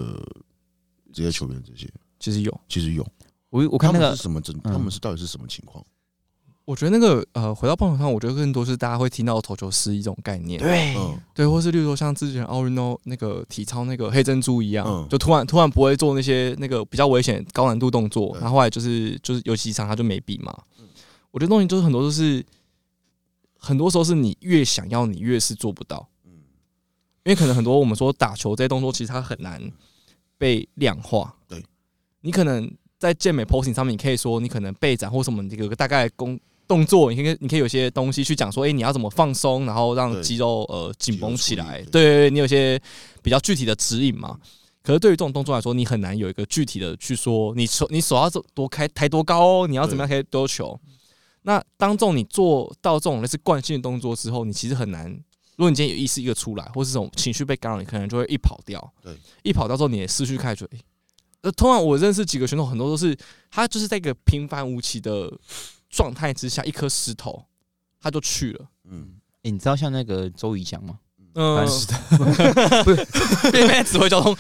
[1.12, 1.87] 职业球员这些，
[2.18, 3.07] 其实有，其实有。
[3.51, 4.41] 我我看那个是什么？
[4.41, 5.85] 真他们是到底是什么情况？
[6.71, 10.97] 我觉得那个呃，回到棒球上，我觉得更多是大家会听到投球失忆这种概念，对，
[11.35, 20.57] 对，或是例如说像之前奥运哦那个体操那个黑珍珠一样，就突然突然不会做那些那个比较危险高难度动作，然后后来就是就是有几场他就没比嘛。
[21.33, 22.47] 我觉得东西就是很多都是
[23.59, 26.09] 很多时候是你越想要，你越是做不到。
[26.25, 26.31] 嗯
[27.25, 29.61] 因为可能很多我们说打球这些动作，其实它很难
[30.39, 31.35] 被量化。
[31.49, 31.61] 对，
[32.21, 36.39] 你可能在健美 posing 上面，你可以说你可能背展或什么，你有个大概工
[36.71, 41.83] 动作，你可以你可以有些东西去讲说，哎，你要怎么放松，然后让肌肉呃紧绷起来。
[41.91, 42.81] 对对对，你有些
[43.25, 44.39] 比较具体的指引嘛。
[44.85, 50.79] 可是对于这种动作来说，你很难有一个具体的去说，你手你手要多开抬多高哦，你要怎么样可以丢球。
[51.43, 55.11] 那当这种你做到这种类似惯性的动作之后，你其实很难。
[55.57, 58.81] 如果你今天有意识一个出来，或是这种情绪被干扰，你可能就会一跑掉。
[59.03, 59.12] 对，
[59.43, 60.68] 一跑掉之后，你的思绪开始。
[61.43, 63.16] 呃，通常我认识几个选手，很多都是
[63.51, 65.33] 他就是在一个平凡无奇的
[65.91, 67.45] 状态之下，一颗石头
[68.01, 68.66] 他就去了。
[68.84, 69.09] 嗯，
[69.43, 70.99] 你知道像那个周怡翔吗？
[71.34, 71.95] 嗯，是的，
[72.84, 74.34] 不是变变指挥交通，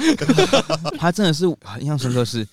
[0.98, 1.44] 他真的是
[1.80, 2.46] 印象深刻是。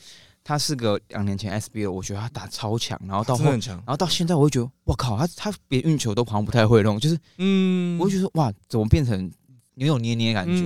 [0.44, 9.30] 他是个两年前 SBL，我觉得他打超强，然后到后，然后到现在，我会觉得，我靠，他他别运球都好像不太会弄，就是，嗯，我会觉得哇，怎么变成
[9.74, 10.64] 扭扭捏捏感觉，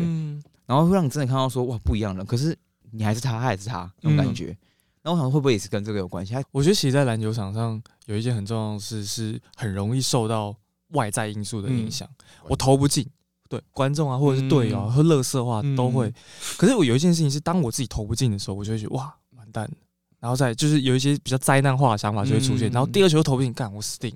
[0.67, 2.23] 然后会让你真的看到说，哇，不一样了。
[2.23, 2.55] 可是
[2.91, 4.55] 你还是他，他还是他那种感觉。
[5.04, 6.36] 那我想会不会也是跟这个有关系？
[6.52, 10.56] 我觉得其实，在篮球场上有一件很重要的事，是很容易受到
[10.89, 12.08] 外在因素的影响。
[12.47, 13.06] 我投不进，
[13.49, 16.14] 对观众啊，或者是队友和乐色话都会。
[16.58, 19.14] 可是我有一件事情是，当我自己投不进的时候，我就会觉得哇。
[19.38, 19.68] 完蛋，
[20.20, 24.16] 然后再就是有一些比较灾难化的想法就会出现，然后第二球投不进，干我死定，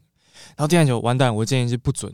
[0.50, 2.14] 然后第三球完蛋，我建议是不准。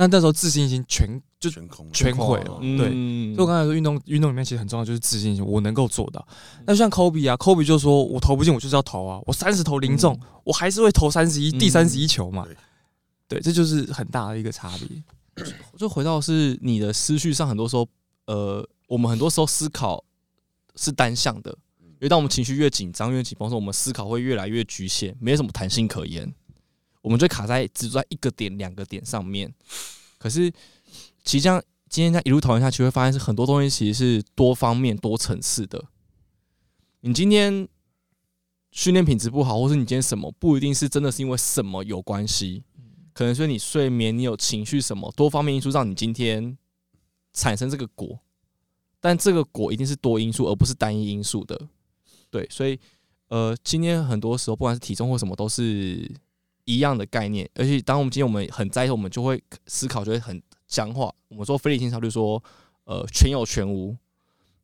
[0.00, 2.58] 那那时候自信心全就全空，全毁了。
[2.60, 6.26] 对，嗯所以我刚才说运动运动里面其实很重要，就是自信心，我能够做到。
[6.66, 12.46] 那像 Kobe 啊，Kobe 就说我投不进，我就是要投啊，我三十投零中，我还是会投三十一，嗯第三十一球嘛
[13.28, 13.38] 对。
[13.42, 15.44] 这就是很大的一个差别。
[15.76, 17.86] 就回到是你的思绪上，很多时候，
[18.24, 20.02] 呃，我们很多时候思考
[20.76, 26.32] 是单向的，因为当我们情绪越紧张、越紧绷的时候，我们思考会越来越局限，没什么弹性可言，
[27.02, 29.52] 我们就卡在只在一个点、两个点上面。
[30.18, 30.50] 可是，
[31.24, 35.84] 其实这样今天这样一路讨论下去，会发现是很多东西其实是多方面、多层次的。
[37.00, 37.66] 你今天
[38.70, 42.62] 训练品质不好，或是你今天什么，不一定是真的是因为什么有关系，
[43.12, 46.56] 可能是你睡眠、你有情绪什么多方面因素让你今天
[47.32, 48.20] 产生这个果，
[49.00, 51.58] 但这个果一定是多因素，而不是单一因素的。
[52.30, 52.78] 对，所以
[53.28, 56.08] 呃，今天很多时候不管是体重或什么，都是
[56.74, 57.48] 一样的概念。
[57.54, 61.12] 而且当我们今天我们很在意，我们就会思考就会很僵化。
[61.28, 62.42] 我们说非理性操，就说
[62.84, 63.96] 呃全有全无，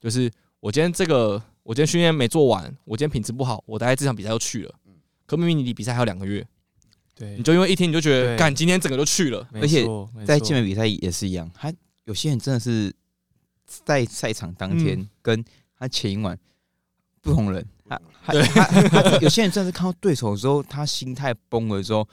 [0.01, 0.31] 就是
[0.61, 4.75] 我今天这个我今天训练没做完，我今天品质不好，我大概这场比赛就去了。
[5.27, 6.47] 可明明你离比赛还有两个月，
[7.15, 9.49] 对你，就因为一天你就觉得，干今天整个就去了。
[9.55, 9.85] 而且
[10.25, 11.73] 在健美比赛也是一样，他
[12.05, 12.95] 有些人真的是
[13.67, 15.45] 在赛场当天嗯跟
[15.77, 16.39] 他前一晚
[17.27, 22.07] 不同人，他他他他有些人真的是看到对手之后，他心态崩了之后，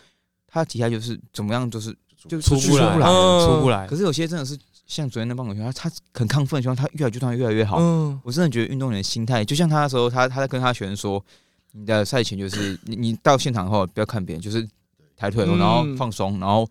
[0.48, 1.96] 他底下就是怎么样，就是
[2.28, 2.98] 就出不来，
[3.46, 3.88] 出不来。
[3.88, 3.96] 可。
[3.96, 7.78] 是有些真的是像昨天那棒球他他很亢奋，希望他越来就突然越来越好。
[7.80, 11.24] 嗯，我真的觉得运动员的心态，就像他的时候，他他在跟他学生说，
[11.72, 14.68] 你的赛前就是你你到现场后不要看别人，就是
[15.16, 16.68] 抬腿，嗯然后放松，然后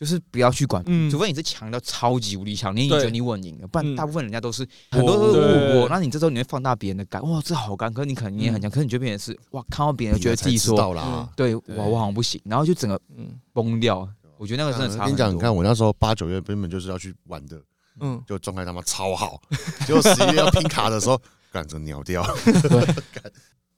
[0.00, 1.10] 就是不要去管，嗯。
[1.10, 3.94] 除非你是强到超级无敌强，你已经对觉得你稳赢了，不然嗯。
[3.94, 11.28] 大部分人家都是很多都是误我，那你这时候你会放大别人的感，哇，这好干，可是你可能你也很强，可是你就变成是哇，看到别人觉得自己知说道啦。
[11.36, 11.76] 对，对。
[11.76, 13.38] 哇，我好像不行，然后就整个嗯。
[13.52, 14.08] 崩掉。
[14.38, 15.54] 我觉得那个真的差很我跟你讲，你看。
[15.54, 17.60] 我那时候八九月根本就是要去玩的，
[18.00, 19.38] 嗯，就状态他妈超好，
[19.86, 21.20] 结果十一月要拼卡的时候，
[21.52, 22.24] 干着鸟掉。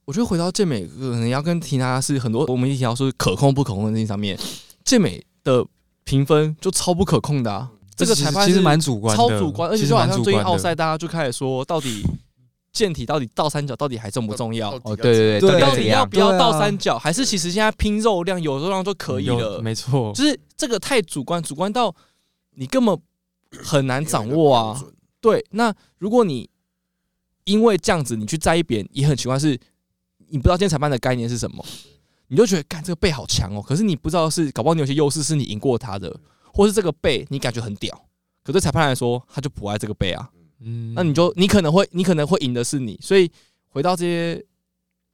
[0.04, 4.38] 我觉得回到健美，可能要跟提他是很多我们一提到说可控不可控的事情上面，
[4.84, 5.64] 健美的
[6.04, 7.70] 评分就超不可控的、啊。
[7.94, 12.02] 这个裁判其实蛮主观的，超主观，而且就好像最近奥赛，大家就开始说，到底
[12.72, 14.74] 健体到底倒三角到底还重不重要？
[14.82, 19.60] 哦，对对对，对到到底要不要倒三角，还是其实现在拼肉量有肉量就可以有了？
[19.60, 21.94] 没错，就是这个太主观，主观到
[22.54, 22.98] 你根本
[23.62, 24.82] 很难掌握啊。
[25.20, 26.48] 对，那如果你
[27.44, 29.50] 因为这样子你去在意别人，也很奇怪，是
[30.28, 31.62] 你不知道今天裁判的概念是什么，
[32.32, 36.18] 你就觉得干这个背好强哦，可是你不知道是搞不好你有些优势是你赢过他的，
[36.50, 37.94] 或是这个背你感觉很屌，
[38.42, 40.30] 可对裁判来说他就不爱这个背啊，
[40.60, 40.94] 嗯。
[40.94, 43.30] 那你就你可能会你可能会赢的是你，所以
[43.68, 44.42] 回到这些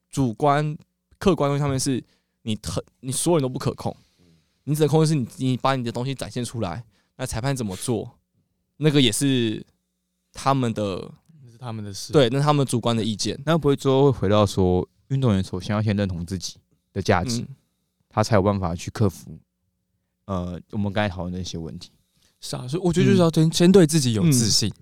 [0.09, 0.79] 主观
[1.19, 2.01] 客观东西上面，是
[2.43, 3.97] 你很你所有人都不可控，
[4.63, 6.85] 你只能控制是你你把你的东西展现出来，
[7.17, 8.09] 那裁判怎么做，
[8.77, 9.67] 那个也是
[10.33, 11.11] 他们的
[11.43, 16.59] 那是他们的事，对，那他们主观的意见，那不会最后会回到说，运动员首先要先认同自己
[16.93, 17.49] 的价值，嗯，
[18.09, 19.39] 他才有办法去克服
[20.27, 21.91] 呃我们刚才讨论的一些问题。
[22.41, 24.73] 是啊，所以我觉得就是要先先对自己有嗯自信，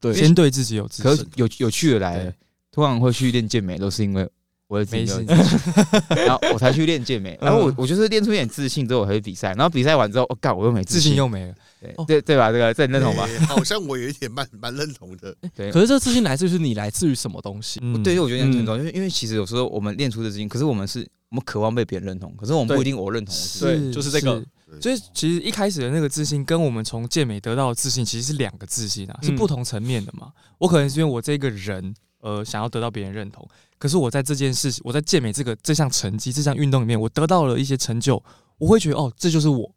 [0.00, 2.34] 对，先对自己有自信可是，有有趣的来了对，
[2.72, 4.28] 通常会去练健美都是因为
[4.66, 5.24] 我的自信
[6.16, 11.54] 然后我才去练健美，然后我嗯我就是练出一点自信之后我才去比赛，然后比赛完之后，我、干我又没自信信，又没了。
[11.96, 12.50] 哦对对对吧？
[12.50, 13.24] 这个这你认同吧？
[13.26, 15.36] 欸 好像我有一点蛮蛮认同的。
[15.54, 15.70] 对。
[15.70, 17.78] 可是这个自信来自于是你来自于什么东西？
[17.82, 23.64] 嗯对，我觉得很重要，因为因为其实有时候我们练出的自信，可是我们是我们渴望被别人认同，可是我们不一定我认同我自己。
[23.64, 24.40] 对就是这个
[24.80, 30.32] 所以其实一开始的那个自信，跟我们从健美得到的自信，其实是两个自信啊，是嗯不同层面的嘛。
[30.58, 33.44] 我可能是因为我这个人，呃，想要得到别人认同，
[33.78, 38.22] 可是我在这件事情，我在健美这个这项成绩、这项运动里面，我得到了一些成就，
[38.58, 39.68] 我会觉得哦，这就是我。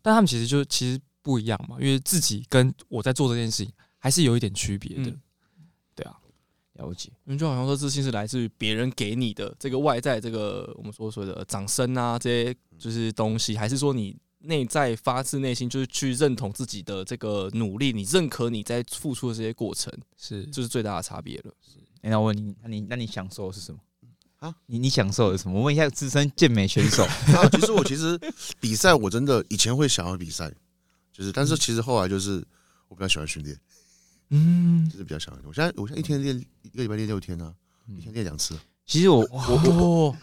[0.00, 5.12] 但他们其实就其实不一样嘛，因为自己跟我在做这件事情还是有一点区别的。
[6.82, 7.10] 了解。
[7.24, 21.54] 因为就好像说自信是来自于别人给你的这个外在这个我们所说的掌声啊这些就是东西，还是说你内在发自内心就是去认同自己的这个努力，你认可你在付出的这些过程，是就是最大的差别了。
[22.02, 23.78] 哎那我问你，那你那你享受的是什么？
[24.40, 25.56] 啊，你你享受的是什么？
[25.56, 27.04] 我问一下资深健美选手，
[27.38, 28.18] 啊，其实我其实
[28.58, 30.52] 比赛我真的以前会想要比赛，
[31.12, 32.44] 就是但是其实后来就是
[32.88, 33.56] 我比较喜欢训练，
[34.30, 34.88] 嗯。
[34.90, 35.38] 就是比较喜欢。
[35.44, 37.54] 我现在我现在一天练一个礼拜练六天啊，
[37.88, 40.16] 一天练两次，其实我我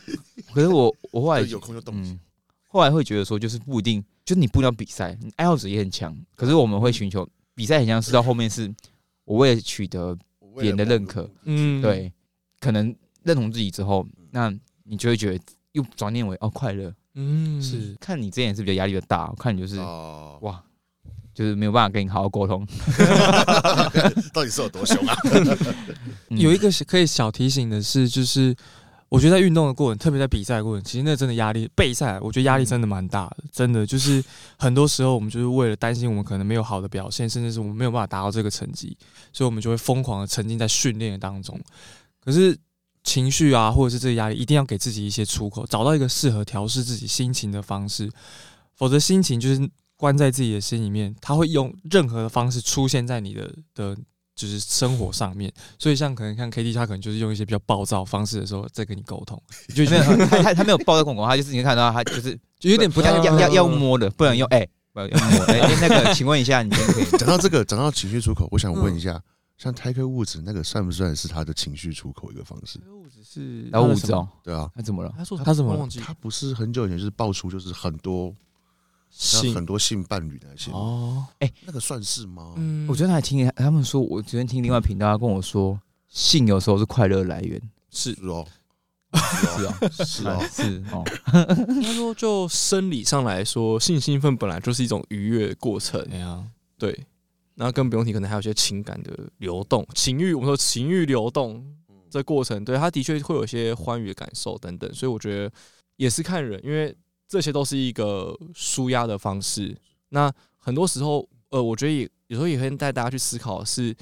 [0.53, 2.19] 可是我我后来有空就动嗯，
[2.67, 8.73] 后来会觉得说，就是不一定，就是你不一定要比赛，你爱好者也很强，可是我们会寻求比赛，很像是到后面是
[9.25, 10.17] 我为了取得
[10.57, 12.11] 别人的认可，嗯，对，
[12.59, 15.43] 可能认同自己之后，那你就会觉得
[15.73, 16.93] 又转念为哦快乐。
[17.15, 20.63] 嗯，是，看你之前是比较压力比较大，我看你就是哦，哇，
[21.33, 22.65] 就是没有办法跟你好好沟通。
[24.33, 25.15] 到底是有多凶啊？
[26.29, 28.55] 有一个可以小提醒的是，就是
[29.07, 33.37] 我觉得在运动的过程，特别在比赛过程，其实那真的压力备赛，我觉得压力真的蛮大的。
[33.51, 34.23] 真的就是
[34.57, 38.95] 很多时候我们就是为了担心我们可能没有好的表现，甚至是我们没有办法达到这个成绩，
[39.33, 41.59] 所以我们就会疯狂的沉浸在训练当中。
[42.23, 42.55] 可是
[43.03, 48.11] 情绪啊，或者是这个压力，一定要给自己一些出口，找到一个适合调试自己心情的方式，
[48.75, 49.69] 否则心情就是。
[49.99, 53.93] 关在自己的心里面，他会用任何的方式出现在你的的，
[54.33, 55.51] 就是生活上面。
[55.77, 59.37] 所以像可能看 K D，他可能就是用一些比较暴躁方式的时候在跟你沟通。
[59.75, 65.43] 就没有他他他没有暴躁公公，他就是你看到他就是 就有点不太要要要摸的，不能用哎，不要摸。
[65.51, 69.21] 哎，那个，请问一下，你可以讲到这个，讲到情绪出口，我想问一下，
[69.57, 72.79] 像泰克物质那个算不算是他的情绪出口一个方式？
[72.89, 75.13] 物质是然后物质哦，对啊，他怎么了？
[75.17, 75.85] 他说他怎么了？
[76.01, 78.33] 他不是很久以前就是爆出就是很多。
[79.09, 79.53] 性。
[79.53, 82.53] 很多性伴侣那些哦，哎，那个算是吗？
[82.57, 88.15] 嗯，我觉得还听他们说，我昨天听另外频道他跟我说，性有时候是快乐来源，是。
[88.21, 88.45] 哦，
[89.13, 91.03] 是啊，是啊，是哦。
[91.83, 96.45] 他说，就生理上来说，性兴奋本来就是一种愉悦过程，对啊，
[96.77, 97.05] 对。
[97.55, 101.61] 然后更不用提，可能还有一些情感的流动，情欲，我们说情欲流动
[102.09, 105.51] 这过程，对，他的确会有一些欢愉的感受等等，所以我觉得
[105.97, 106.95] 也是看人，因为。
[107.29, 109.77] 这些都是一个舒压的方式。
[110.09, 113.95] 那很多时候，呃，我觉得也有时候也会带大家去思考，是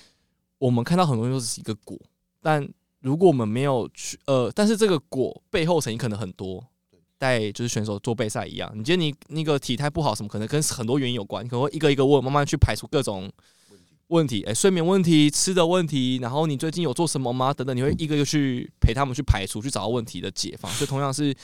[0.58, 2.00] 我们看到很多都是一个果，
[2.42, 2.66] 但
[3.02, 6.66] 如果我们没有去，呃，但是这个果背后成因可能很多，
[7.18, 8.72] 带就是选手做备赛一样。
[8.74, 11.44] 你觉得你那个体态不好，什么可能跟很多原因有关？
[11.44, 13.30] 你可能会一个一个问，慢慢去排除各种
[14.08, 17.54] 问题，哎，睡眠问题、吃的问题，然后你最近有做什么吗？
[17.54, 20.74] 等等，你会一个一个去陪他们去排除，去找到问题的解放。
[20.80, 21.36] 就同样是。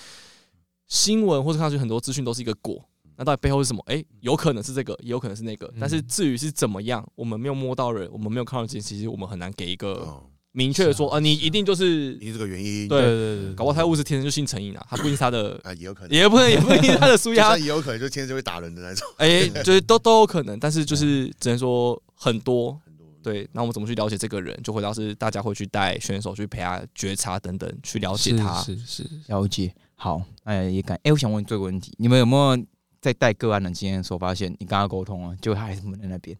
[0.94, 2.80] 新闻或者看上去很多资讯都是一个果，
[3.16, 3.84] 那到底背后是什么？
[3.88, 5.74] 哎，有可能是这个，也有可能是那个。
[5.80, 10.08] 但是至于是怎么样，我们没有摸到人，我们没有看到这件事，其实我们很难给一个
[10.52, 12.88] 明确的说，呃，你一定就是你这个原因。
[12.88, 19.08] 对对对，搞不好他物质天生就性成瘾啊，他不一定他的 啊，也有可能，也不能也不一定他的输压，也有可能就天生就会打人的那种。
[19.18, 23.08] 哎，就是都都有可能，但是就是只能说很多很多。
[23.24, 24.56] 对，那我们怎么去了解这个人？
[24.62, 29.74] 就回到是大家会去带选手去陪他觉察等等，去了解他，是是了解。
[29.96, 32.66] 好，哎，也敢哎，我想问这个问题，你们有没有
[33.00, 36.38] 在带个案的经验的时候发现，你跟他沟通啊，就他还是闷在那边，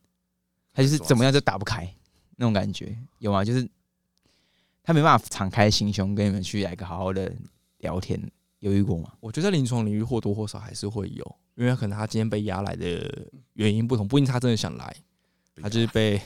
[0.74, 1.88] 他就是怎么样就打不开
[2.36, 3.44] 那种感觉有吗？
[3.44, 3.70] 就是
[4.84, 7.32] 他没办法敞开心胸跟你们去来个好好的
[7.78, 8.20] 聊天，
[8.60, 9.14] 有遇过吗？
[9.20, 14.96] 我觉得临床领域或多或少还是会有，因为可能他今天被压来的原因不同，不一定他真的想来，
[15.62, 16.22] 他就是被。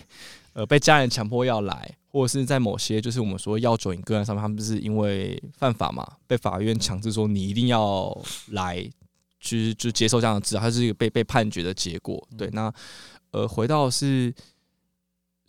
[0.58, 8.12] 呃，被家人强迫要来，或者是在某些就是我们说要酒瘾个案上面，他们是因为犯法嘛，被法院强制说你一定要
[8.48, 8.82] 来，
[9.40, 12.28] 就是就接受这样的治疗，它是一个被被判决的结果。
[12.36, 12.74] 对，那
[13.30, 14.34] 呃，回到是，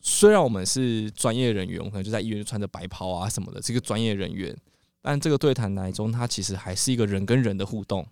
[0.02, 4.54] 虽然我们是专业人员，我可能就在医院穿着白袍啊什么的，这个专业人员，
[5.00, 8.06] 但这个对谈来中，它其实还是一个人跟人的互动。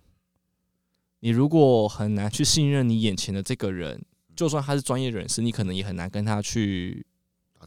[1.19, 4.03] 你如果很难去信任你眼前的这个人。
[4.37, 7.05] 就算他是专业人士，你可能也很难跟他去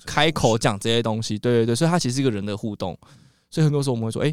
[0.07, 1.37] 开口讲这些东西。
[1.37, 2.97] 对对对，所以他其实是一个人的互动。
[3.51, 4.33] 所以很多时候我们会说，哎，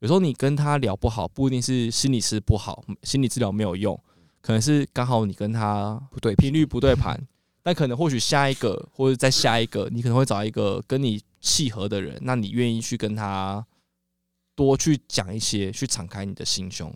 [0.00, 3.98] 有时候你跟他聊不好，不一定是心理师不好，心理治疗没有用，
[4.40, 7.18] 可能是刚好你跟他不对频率不对盘。
[7.62, 13.64] 但可能或许下一个或者再下一个，你可能会找一个跟你契合的人，那你愿意去跟他
[14.54, 16.92] 多去讲一些，去敞开你的心胸。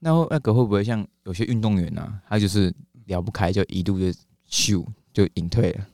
[0.00, 2.20] 那那个会不会像有些运动员呢？
[2.28, 2.74] 他就是。
[3.06, 4.06] 聊不开就一度就
[4.48, 5.86] 咻就隐退了。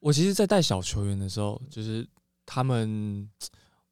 [0.00, 2.06] 我其实，在带小球员的时候，就是
[2.44, 3.28] 他们，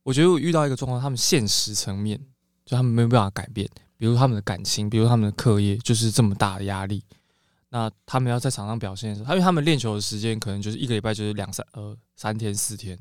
[0.02, 2.20] 我觉得我遇到一个状况，他们现实层面
[2.64, 7.02] 就他们没有办法改变，比如他们的感情，比如他们的课业，就是这么大的压力。
[7.70, 12.98] 那他们要在场上表现的时候，因为他们练球的时间可能就是一个礼拜就是两三呃三天四天。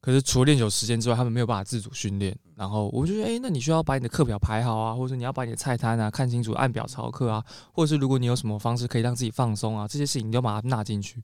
[0.00, 2.36] 可是除了练球时间之外，他们没有办法自主训练。
[2.54, 11.22] 然后我就觉得，哎，那你需要把你的课表排好啊，或者说你要把你的菜单啊看清楚，按表操课啊，或者是如果你有什么方式可以让自己放松啊，这些事情你都把它纳进去。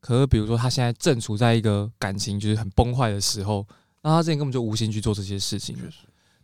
[0.00, 3.66] 可是比如说他现在正处在一个感情就是很崩坏的时候，
[4.02, 5.88] 那他之前根本就无心去做这些事情，对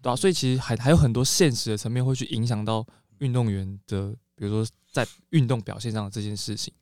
[0.03, 0.17] 吧？
[0.17, 2.87] 所以其实还还有很多现实的层面会去影响到
[3.19, 6.73] 运动员的，比如说在运动表现上的这件事情，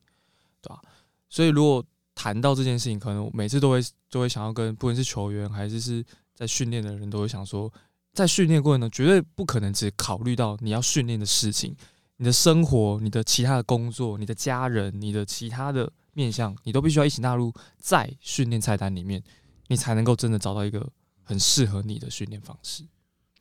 [0.61, 0.81] 对吧？
[1.27, 1.83] 所以如果
[2.19, 6.03] 谈到这件事情，可能每次都会都会想要跟不管是球员还是是
[6.35, 7.71] 在训练的人都会想说，
[8.11, 11.73] 在训练过程中绝对不可能只考虑到你要训练的事情，
[12.17, 19.23] 你的生活、你的其他的工作、你的家人、你的其他的面向，你都必须要一起纳入在训练菜单里面，
[19.67, 20.85] 你才能够真的找到一个
[21.23, 22.83] 很适合你的训练方式。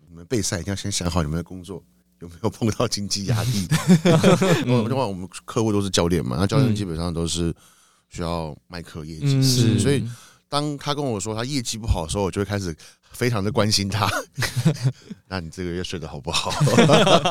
[0.06, 1.82] 你们备赛一定要先想好你们的工作
[2.20, 3.66] 有没有碰到经济压力？
[4.64, 7.52] 另外，我们客户都是教练嘛，那教练基本上都是
[8.08, 10.02] 需要卖课业绩，是，所以
[10.48, 12.74] 当他跟我说他业绩不好的时候，我就会开始
[13.12, 14.08] 非常的关心他。
[15.28, 16.50] 那你这个月睡得好不好？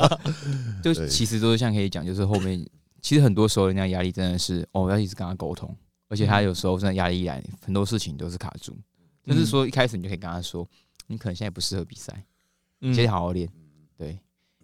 [0.83, 2.63] 就其实都是像可以讲，就是后面
[3.01, 5.75] 其实很多时候人家压力真的是哦，要一直跟他沟通，
[6.09, 8.77] 而且他有时候真的压力一来，很多事情都是卡住。
[9.25, 10.65] 就是说一开始你就可以跟他说，
[11.07, 12.23] 你可能现在不适合比赛，
[12.93, 13.49] 先好好练。
[13.97, 14.11] 对，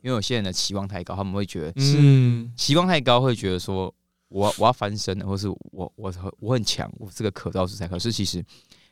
[0.01, 3.93] 因为有些人的期望太高，他们会觉得是期望太高，会觉得说
[4.33, 7.87] 我我要翻身了，或是我我我很强，我这个可造之材。
[7.87, 8.43] 可是其实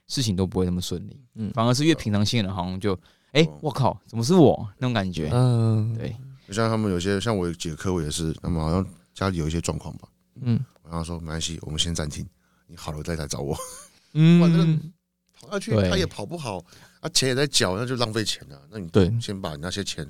[0.08, 2.98] 事情都不会那么顺利，嗯，反而是越平常心的人，好像就
[3.32, 5.32] 哎，我靠，怎么是我那种感觉？
[5.34, 6.16] 嗯，对。
[6.48, 10.08] 就像他们有些，像我有几个客户也是，他们好像家里有一些状况吧，
[10.42, 12.26] 嗯，我跟他说没关系，我们先暂停，
[12.68, 13.58] 你好了再来找我。
[14.14, 14.94] 嗯，反正
[15.34, 16.64] 跑下去他也跑不好，
[17.00, 18.62] 啊，钱也在缴，那就浪费钱了。
[18.70, 20.08] 那你对，先把那些钱。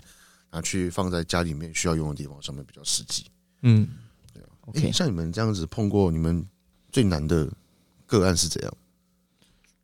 [0.54, 3.26] 拿去放在家里面需要用的地方上面比较实际。
[3.62, 3.88] 嗯，
[4.62, 6.46] OK，像你们这样子碰过你们
[6.92, 7.52] 最难的
[8.06, 8.74] 个案是怎样？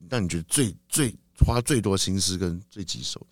[0.10, 3.28] 那你觉得最最花最多心思跟最棘手的？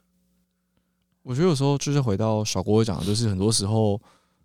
[1.21, 4.01] 我觉得有时候就是回到小郭讲的，就是很多时候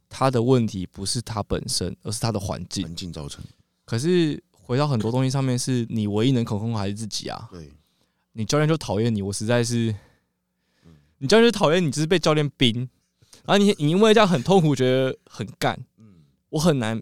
[0.09, 3.45] 他的问题不是他本身，而是他的环境环境造成。
[3.85, 7.49] 可是回到很多东西上面，是你唯一能可控还是自己啊？
[7.51, 7.73] 对，
[8.33, 9.95] 你教练就讨厌你，我实在是。
[11.23, 12.89] 你教练就讨厌你，只是被教练冰，
[13.45, 15.79] 然后你你因为这样很痛苦，觉得很干。
[16.51, 17.01] 嗯，我很难，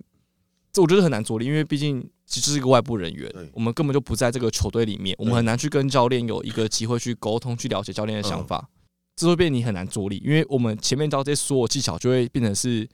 [0.73, 8.69] 这我觉得很难着力，因为毕竟其实是一个外部人员，我们根本就不在这个球队里面，我们很难去跟教练有一个机会去沟通，去了解教练的想法，
[9.17, 12.89] 这会变你很难着力，因为我们前面教这些所有技巧，就会变成是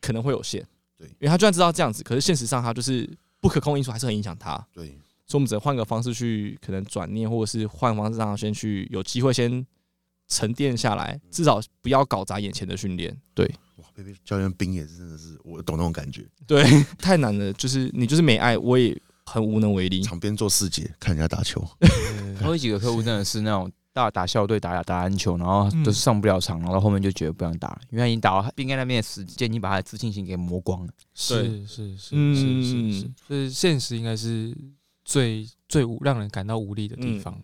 [0.00, 0.64] 可能会有限。
[0.98, 3.08] 对，因为他就算知道这样子，可是现实上他就是
[3.40, 4.56] 不可控因素，还是很影响他。
[4.72, 4.86] 对，
[5.26, 9.66] 所以我们只能换个方式去可能转念，或者是换方式让他先去有机会先。
[10.32, 13.20] 沉淀下来，至少不要搞砸眼前的训练。
[13.34, 16.26] 对，哇，被被教练冰也是真的是，我懂那种感觉。
[16.46, 16.64] 对，
[16.98, 20.02] 太难了，就是你就是没爱，我也很无能为力。
[20.02, 21.66] 场边做四节，看人家打球。
[22.42, 30.92] 我有几个客户真的是那种大打校队打打篮球，然后都是上不了场，然后后面就觉得不想打了，因为他已经打到冰盖那边的时间，已经把他的自信心给磨光了。
[31.14, 34.56] 是是是是是是，就是现实应该是
[35.04, 37.40] 最最让人感到无力的地方。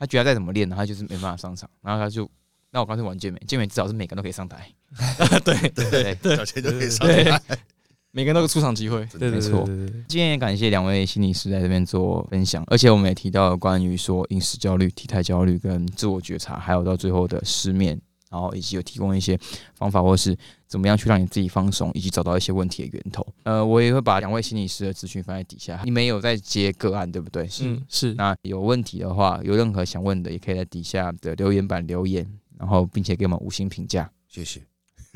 [0.00, 1.68] 他觉得再怎么练呢，他就是没办法上场。
[1.82, 2.30] 然后他就，
[2.70, 4.72] 那我刚才玩健美，健美至少是每个人都可以上台。
[5.44, 7.40] 对对对，小钱就可以上台，
[8.12, 9.06] 每个人都有出场机会。
[9.18, 9.64] 对，没错。
[10.08, 18.00] 今天也感谢两位心理师在这边做分享，而且我们也提到了关于说饮食焦虑、体态焦虑跟自我觉察，还有到最后的失眠。
[18.30, 19.40] 然后以及有提供一些
[19.74, 20.36] 方法，或是
[20.66, 23.26] 怎么样去让你自己放松，以及找到一些问题的源头。
[23.44, 25.80] 呃，我也会把两位心理师的资讯放在底下。
[25.82, 27.48] 你们有在接个案，对不对？
[27.62, 28.12] 嗯，是。
[28.12, 34.10] 那有问题的话，有任何想问的，也可以在底下的留言板留言，然后并且给我们五星评价。
[34.28, 34.60] 谢谢。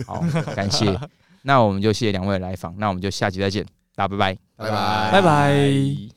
[0.07, 0.23] 好，
[0.55, 0.99] 感谢。
[1.43, 2.75] 那我们就谢谢两位来访。
[2.79, 6.13] 那我们就下集再见，大家拜拜，拜拜，拜拜。